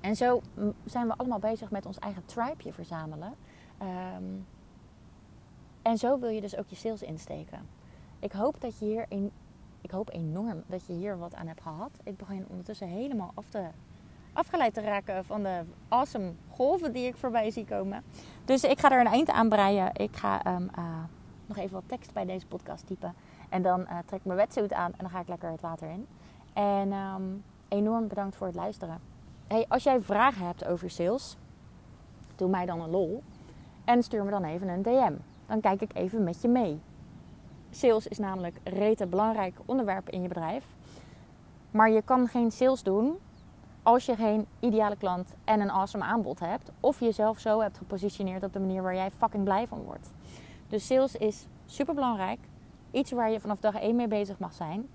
En 0.00 0.16
zo 0.16 0.40
zijn 0.84 1.06
we 1.06 1.16
allemaal 1.16 1.38
bezig 1.38 1.70
met 1.70 1.86
ons 1.86 1.98
eigen 1.98 2.24
tribeje 2.24 2.72
verzamelen. 2.72 3.34
Um, 4.16 4.46
en 5.82 5.98
zo 5.98 6.18
wil 6.18 6.28
je 6.28 6.40
dus 6.40 6.56
ook 6.56 6.68
je 6.68 6.76
sales 6.76 7.02
insteken. 7.02 7.68
Ik 8.18 8.32
hoop 8.32 8.60
dat 8.60 8.78
je 8.78 8.84
hier 8.84 9.06
in, 9.08 9.30
ik 9.80 9.90
hoop 9.90 10.10
enorm 10.10 10.62
dat 10.66 10.86
je 10.86 10.92
hier 10.92 11.18
wat 11.18 11.34
aan 11.34 11.46
hebt 11.46 11.62
gehad. 11.62 11.90
Ik 12.02 12.16
begin 12.16 12.46
ondertussen 12.48 12.88
helemaal 12.88 13.30
af 13.34 13.48
te 13.48 13.68
afgeleid 14.32 14.74
te 14.74 14.80
raken 14.80 15.24
van 15.24 15.42
de 15.42 15.60
awesome 15.88 16.32
golven 16.50 16.92
die 16.92 17.06
ik 17.06 17.16
voorbij 17.16 17.50
zie 17.50 17.64
komen. 17.64 18.04
Dus 18.44 18.64
ik 18.64 18.80
ga 18.80 18.90
er 18.90 19.00
een 19.00 19.12
eind 19.12 19.30
aan 19.30 19.48
breien. 19.48 19.90
Ik 19.94 20.16
ga 20.16 20.54
um, 20.54 20.70
uh, 20.78 20.84
nog 21.46 21.56
even 21.56 21.72
wat 21.72 21.82
tekst 21.86 22.12
bij 22.12 22.24
deze 22.24 22.46
podcast 22.46 22.86
typen. 22.86 23.14
En 23.48 23.62
dan 23.62 23.80
uh, 23.80 23.98
trek 24.06 24.18
ik 24.18 24.26
mijn 24.26 24.38
wetsuit 24.38 24.72
aan 24.72 24.92
en 24.92 24.98
dan 24.98 25.10
ga 25.10 25.20
ik 25.20 25.28
lekker 25.28 25.50
het 25.50 25.60
water 25.60 25.88
in. 25.88 26.06
En 26.52 26.92
um, 26.92 27.44
enorm 27.68 28.08
bedankt 28.08 28.36
voor 28.36 28.46
het 28.46 28.56
luisteren. 28.56 29.00
Hey, 29.46 29.66
als 29.68 29.82
jij 29.82 30.00
vragen 30.00 30.46
hebt 30.46 30.66
over 30.66 30.90
sales, 30.90 31.36
doe 32.36 32.48
mij 32.48 32.66
dan 32.66 32.80
een 32.80 32.90
lol. 32.90 33.22
En 33.84 34.02
stuur 34.02 34.24
me 34.24 34.30
dan 34.30 34.44
even 34.44 34.68
een 34.68 34.82
DM. 34.82 35.12
Dan 35.46 35.60
kijk 35.60 35.80
ik 35.80 35.94
even 35.94 36.24
met 36.24 36.42
je 36.42 36.48
mee. 36.48 36.80
Sales 37.70 38.06
is 38.06 38.18
namelijk 38.18 38.56
rete 38.64 39.06
belangrijk 39.06 39.58
onderwerp 39.64 40.08
in 40.08 40.22
je 40.22 40.28
bedrijf. 40.28 40.64
Maar 41.70 41.90
je 41.90 42.02
kan 42.02 42.28
geen 42.28 42.50
sales 42.50 42.82
doen 42.82 43.18
als 43.82 44.06
je 44.06 44.16
geen 44.16 44.46
ideale 44.60 44.96
klant 44.96 45.34
en 45.44 45.60
een 45.60 45.70
awesome 45.70 46.04
aanbod 46.04 46.40
hebt. 46.40 46.70
Of 46.80 47.00
jezelf 47.00 47.38
zo 47.38 47.60
hebt 47.60 47.78
gepositioneerd 47.78 48.42
op 48.42 48.52
de 48.52 48.60
manier 48.60 48.82
waar 48.82 48.94
jij 48.94 49.10
fucking 49.10 49.44
blij 49.44 49.66
van 49.66 49.82
wordt. 49.82 50.10
Dus 50.68 50.86
sales 50.86 51.16
is 51.16 51.46
super 51.66 51.94
belangrijk. 51.94 52.38
Iets 52.90 53.10
waar 53.10 53.30
je 53.30 53.40
vanaf 53.40 53.60
dag 53.60 53.74
1 53.74 53.96
mee 53.96 54.08
bezig 54.08 54.38
mag 54.38 54.52
zijn. 54.52 54.88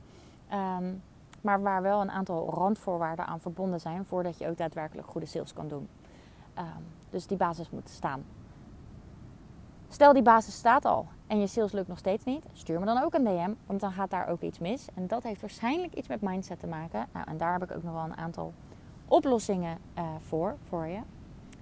Ehm, 0.47 0.93
maar 1.41 1.61
waar 1.61 1.81
wel 1.81 2.01
een 2.01 2.11
aantal 2.11 2.49
randvoorwaarden 2.49 3.25
aan 3.25 3.39
verbonden 3.39 3.79
zijn 3.79 4.05
voordat 4.05 4.37
je 4.37 4.47
ook 4.47 4.57
daadwerkelijk 4.57 5.07
goede 5.07 5.27
sales 5.27 5.53
kan 5.53 5.67
doen. 5.67 5.87
Um, 6.57 6.85
dus 7.09 7.27
die 7.27 7.37
basis 7.37 7.69
moet 7.69 7.89
staan. 7.89 8.23
Stel 9.89 10.13
die 10.13 10.21
basis 10.21 10.55
staat 10.55 10.85
al 10.85 11.07
en 11.27 11.39
je 11.39 11.47
sales 11.47 11.71
lukt 11.71 11.87
nog 11.87 11.97
steeds 11.97 12.23
niet, 12.25 12.45
stuur 12.53 12.79
me 12.79 12.85
dan 12.85 13.03
ook 13.03 13.13
een 13.13 13.23
DM, 13.23 13.53
want 13.65 13.79
dan 13.79 13.91
gaat 13.91 14.09
daar 14.09 14.27
ook 14.27 14.41
iets 14.41 14.59
mis. 14.59 14.87
En 14.93 15.07
dat 15.07 15.23
heeft 15.23 15.41
waarschijnlijk 15.41 15.93
iets 15.93 16.07
met 16.07 16.21
mindset 16.21 16.59
te 16.59 16.67
maken. 16.67 17.07
Nou, 17.13 17.25
en 17.29 17.37
daar 17.37 17.51
heb 17.51 17.63
ik 17.63 17.75
ook 17.75 17.83
nog 17.83 17.93
wel 17.93 18.03
een 18.03 18.17
aantal 18.17 18.53
oplossingen 19.07 19.77
uh, 19.97 20.03
voor, 20.19 20.55
voor 20.67 20.87
je. 20.87 20.99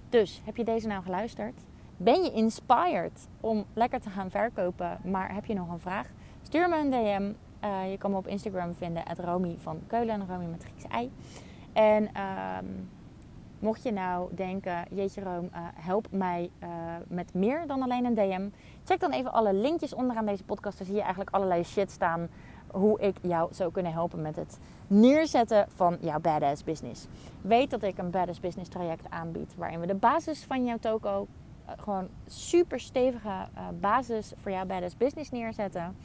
Dus, 0.08 0.42
heb 0.44 0.56
je 0.56 0.64
deze 0.64 0.86
nou 0.86 1.02
geluisterd? 1.02 1.64
Ben 1.96 2.22
je 2.22 2.32
inspired 2.32 3.28
om 3.40 3.64
lekker 3.72 4.00
te 4.00 4.10
gaan 4.10 4.30
verkopen, 4.30 4.98
maar 5.04 5.34
heb 5.34 5.44
je 5.44 5.54
nog 5.54 5.68
een 5.68 5.78
vraag? 5.78 6.08
Stuur 6.42 6.68
me 6.68 6.78
een 6.78 6.90
DM. 6.90 7.32
Uh, 7.64 7.90
je 7.90 7.98
kan 7.98 8.10
me 8.10 8.16
op 8.16 8.26
Instagram 8.26 8.74
vinden, 8.74 9.04
at 9.04 9.18
Romy 9.18 9.56
van 9.58 9.80
Keulen, 9.86 10.26
Romy 10.28 10.44
met 10.44 10.62
Grieks 10.62 10.84
ei. 10.84 11.12
En 11.72 12.02
uh, 12.02 12.58
mocht 13.58 13.82
je 13.82 13.92
nou 13.92 14.34
denken, 14.34 14.84
jeetje 14.90 15.22
Room, 15.22 15.44
uh, 15.44 15.58
help 15.74 16.06
mij 16.10 16.50
met 17.08 17.34
meer 17.34 17.66
dan 17.66 17.82
alleen 17.82 18.04
een 18.04 18.14
DM. 18.14 18.48
Check 18.84 19.00
dan 19.00 19.10
even 19.10 19.32
alle 19.32 19.54
linkjes 19.54 19.94
onderaan 19.94 20.26
deze 20.26 20.44
podcast. 20.44 20.78
Daar 20.78 20.86
zie 20.86 20.96
je 20.96 21.02
eigenlijk 21.02 21.30
allerlei 21.30 21.64
shit 21.64 21.90
staan 21.90 22.28
hoe 22.76 23.00
ik 23.00 23.16
jou 23.22 23.54
zou 23.54 23.72
kunnen 23.72 23.92
helpen 23.92 24.22
met 24.22 24.36
het 24.36 24.58
neerzetten 24.86 25.66
van 25.74 25.96
jouw 26.00 26.20
badass 26.20 26.64
business. 26.64 27.06
Weet 27.40 27.70
dat 27.70 27.82
ik 27.82 27.98
een 27.98 28.10
badass 28.10 28.40
business 28.40 28.70
traject 28.70 29.10
aanbied 29.10 29.54
waarin 29.56 29.80
we 29.80 29.86
de 29.86 29.94
basis 29.94 30.44
van 30.44 30.64
jouw 30.64 30.78
toko 30.78 31.26
uh, 31.66 31.72
gewoon 31.76 32.08
super 32.26 32.80
stevige 32.80 33.28
uh, 33.28 33.62
basis 33.80 34.32
voor 34.36 34.50
jouw 34.50 34.66
badass 34.66 34.96
business 34.96 35.30
neerzetten. 35.30 35.96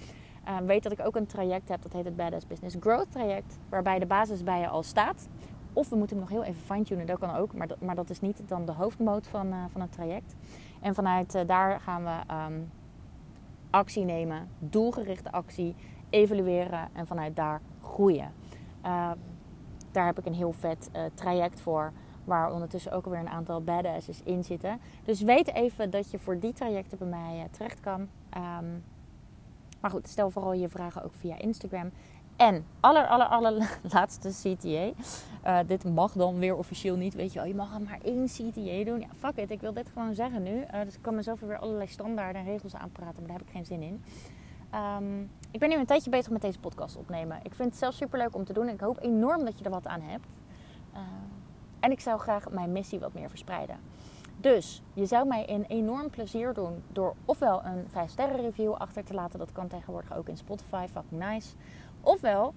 Uh, 0.47 0.57
weet 0.57 0.83
dat 0.83 0.91
ik 0.91 1.05
ook 1.05 1.15
een 1.15 1.25
traject 1.25 1.69
heb, 1.69 1.81
dat 1.81 1.93
heet 1.93 2.05
het 2.05 2.15
Badass 2.15 2.47
Business 2.47 2.75
Growth 2.79 3.11
traject, 3.11 3.57
waarbij 3.69 3.99
de 3.99 4.05
basis 4.05 4.43
bij 4.43 4.59
je 4.59 4.67
al 4.67 4.83
staat. 4.83 5.27
Of 5.73 5.89
we 5.89 5.95
moeten 5.95 6.17
hem 6.17 6.25
nog 6.25 6.35
heel 6.35 6.43
even 6.43 6.61
fine-tunen, 6.61 7.05
dat 7.05 7.19
kan 7.19 7.35
ook, 7.35 7.53
maar 7.53 7.67
dat, 7.67 7.81
maar 7.81 7.95
dat 7.95 8.09
is 8.09 8.21
niet 8.21 8.41
dan 8.45 8.65
de 8.65 8.71
hoofdmoot 8.71 9.27
van, 9.27 9.53
van 9.71 9.81
het 9.81 9.91
traject. 9.91 10.35
En 10.81 10.95
vanuit 10.95 11.47
daar 11.47 11.79
gaan 11.79 12.03
we 12.03 12.33
um, 12.33 12.71
actie 13.69 14.03
nemen, 14.03 14.49
doelgerichte 14.59 15.31
actie 15.31 15.75
evalueren 16.11 16.89
en 16.93 17.07
vanuit 17.07 17.35
daar 17.35 17.61
groeien. 17.81 18.31
Uh, 18.85 19.11
daar 19.91 20.05
heb 20.05 20.19
ik 20.19 20.25
een 20.25 20.33
heel 20.33 20.53
vet 20.53 20.89
uh, 20.95 21.01
traject 21.13 21.61
voor. 21.61 21.91
Waar 22.23 22.53
ondertussen 22.53 22.91
ook 22.91 23.05
alweer 23.05 23.19
een 23.19 23.29
aantal 23.29 23.61
badasses 23.61 24.21
in 24.23 24.43
zitten. 24.43 24.79
Dus 25.03 25.21
weet 25.21 25.53
even 25.53 25.89
dat 25.89 26.11
je 26.11 26.19
voor 26.19 26.39
die 26.39 26.53
trajecten 26.53 26.97
bij 26.97 27.07
mij 27.07 27.37
uh, 27.37 27.43
terecht 27.51 27.79
kan. 27.79 28.01
Um, 28.37 28.83
maar 29.81 29.91
goed, 29.91 30.07
stel 30.07 30.29
vooral 30.29 30.53
je 30.53 30.69
vragen 30.69 31.03
ook 31.03 31.13
via 31.13 31.37
Instagram. 31.37 31.91
En 32.35 32.65
aller, 32.79 33.07
aller, 33.07 33.27
aller 33.27 33.77
laatste 33.93 34.29
CTA. 34.29 34.91
Uh, 35.45 35.59
dit 35.67 35.83
mag 35.83 36.11
dan 36.11 36.39
weer 36.39 36.55
officieel 36.55 36.95
niet. 36.95 37.13
Weet 37.13 37.33
je 37.33 37.39
wel, 37.39 37.47
je 37.47 37.55
mag 37.55 37.79
maar 37.79 37.99
één 38.03 38.25
CTA 38.25 38.83
doen. 38.83 38.99
Ja, 38.99 39.07
fuck 39.17 39.35
it. 39.35 39.51
Ik 39.51 39.61
wil 39.61 39.73
dit 39.73 39.89
gewoon 39.93 40.13
zeggen 40.13 40.43
nu. 40.43 40.55
Uh, 40.55 40.81
dus 40.83 40.95
ik 40.95 41.01
kan 41.01 41.15
mezelf 41.15 41.39
weer 41.39 41.57
allerlei 41.57 41.87
standaarden 41.87 42.41
en 42.41 42.47
regels 42.47 42.75
aanpraten. 42.75 43.15
Maar 43.17 43.27
daar 43.27 43.37
heb 43.37 43.47
ik 43.47 43.53
geen 43.53 43.65
zin 43.65 43.81
in. 43.81 44.03
Um, 44.75 45.29
ik 45.51 45.59
ben 45.59 45.69
nu 45.69 45.75
een 45.75 45.85
tijdje 45.85 46.09
bezig 46.09 46.31
met 46.31 46.41
deze 46.41 46.59
podcast 46.59 46.97
opnemen. 46.97 47.39
Ik 47.43 47.53
vind 47.53 47.69
het 47.69 47.77
zelf 47.77 47.93
super 47.93 48.19
leuk 48.19 48.35
om 48.35 48.45
te 48.45 48.53
doen. 48.53 48.67
En 48.67 48.73
ik 48.73 48.79
hoop 48.79 49.01
enorm 49.01 49.45
dat 49.45 49.57
je 49.57 49.65
er 49.65 49.71
wat 49.71 49.87
aan 49.87 50.01
hebt. 50.01 50.25
Uh, 50.93 50.99
en 51.79 51.91
ik 51.91 51.99
zou 51.99 52.19
graag 52.19 52.49
mijn 52.49 52.71
missie 52.71 52.99
wat 52.99 53.13
meer 53.13 53.29
verspreiden. 53.29 53.79
Dus 54.37 54.81
je 54.93 55.05
zou 55.05 55.27
mij 55.27 55.49
een 55.49 55.65
enorm 55.65 56.09
plezier 56.09 56.53
doen 56.53 56.83
door 56.91 57.15
ofwel 57.25 57.65
een 57.65 57.87
5 57.89 58.09
sterren 58.09 58.41
review 58.41 58.73
achter 58.73 59.03
te 59.03 59.13
laten. 59.13 59.39
Dat 59.39 59.51
kan 59.51 59.67
tegenwoordig 59.67 60.15
ook 60.15 60.27
in 60.27 60.37
Spotify, 60.37 60.87
fucking 60.91 61.21
nice. 61.21 61.53
Ofwel 62.01 62.53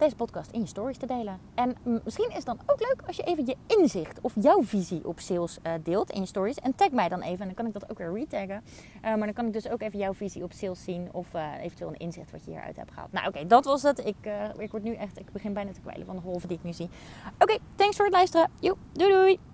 deze 0.00 0.16
podcast 0.16 0.50
in 0.50 0.60
je 0.60 0.66
stories 0.66 0.96
te 0.96 1.06
delen. 1.06 1.38
En 1.54 1.76
misschien 2.04 2.28
is 2.28 2.34
het 2.34 2.44
dan 2.44 2.58
ook 2.66 2.80
leuk 2.80 3.02
als 3.06 3.16
je 3.16 3.22
even 3.22 3.46
je 3.46 3.56
inzicht 3.66 4.20
of 4.20 4.32
jouw 4.34 4.62
visie 4.62 5.06
op 5.06 5.20
sales 5.20 5.58
uh, 5.66 5.72
deelt 5.82 6.10
in 6.10 6.20
je 6.20 6.26
stories. 6.26 6.58
En 6.58 6.74
tag 6.74 6.90
mij 6.90 7.08
dan 7.08 7.20
even 7.20 7.40
en 7.40 7.46
dan 7.46 7.54
kan 7.54 7.66
ik 7.66 7.72
dat 7.72 7.90
ook 7.90 7.98
weer 7.98 8.12
retaggen. 8.12 8.62
Uh, 8.94 9.02
maar 9.02 9.18
dan 9.18 9.32
kan 9.32 9.46
ik 9.46 9.52
dus 9.52 9.68
ook 9.68 9.80
even 9.80 9.98
jouw 9.98 10.14
visie 10.14 10.42
op 10.42 10.52
sales 10.52 10.84
zien 10.84 11.08
of 11.12 11.34
uh, 11.34 11.62
eventueel 11.62 11.88
een 11.90 11.98
inzicht 11.98 12.30
wat 12.30 12.44
je 12.44 12.50
hieruit 12.50 12.76
hebt 12.76 12.92
gehaald. 12.92 13.12
Nou 13.12 13.26
oké, 13.26 13.46
dat 13.46 13.64
was 13.64 13.82
het. 13.82 13.98
Ik, 13.98 14.30
ik 14.58 14.70
word 14.70 14.82
nu 14.82 14.94
echt, 14.94 15.18
ik 15.18 15.32
begin 15.32 15.52
bijna 15.52 15.72
te 15.72 15.80
kwijlen 15.80 16.06
van 16.06 16.16
de 16.16 16.22
golven 16.22 16.48
die 16.48 16.56
ik 16.56 16.64
nu 16.64 16.72
zie. 16.72 16.88
Oké, 17.38 17.58
thanks 17.74 17.96
voor 17.96 18.04
het 18.04 18.14
luisteren. 18.14 18.50
Joe, 18.60 18.76
doei 18.92 19.10
doei! 19.10 19.49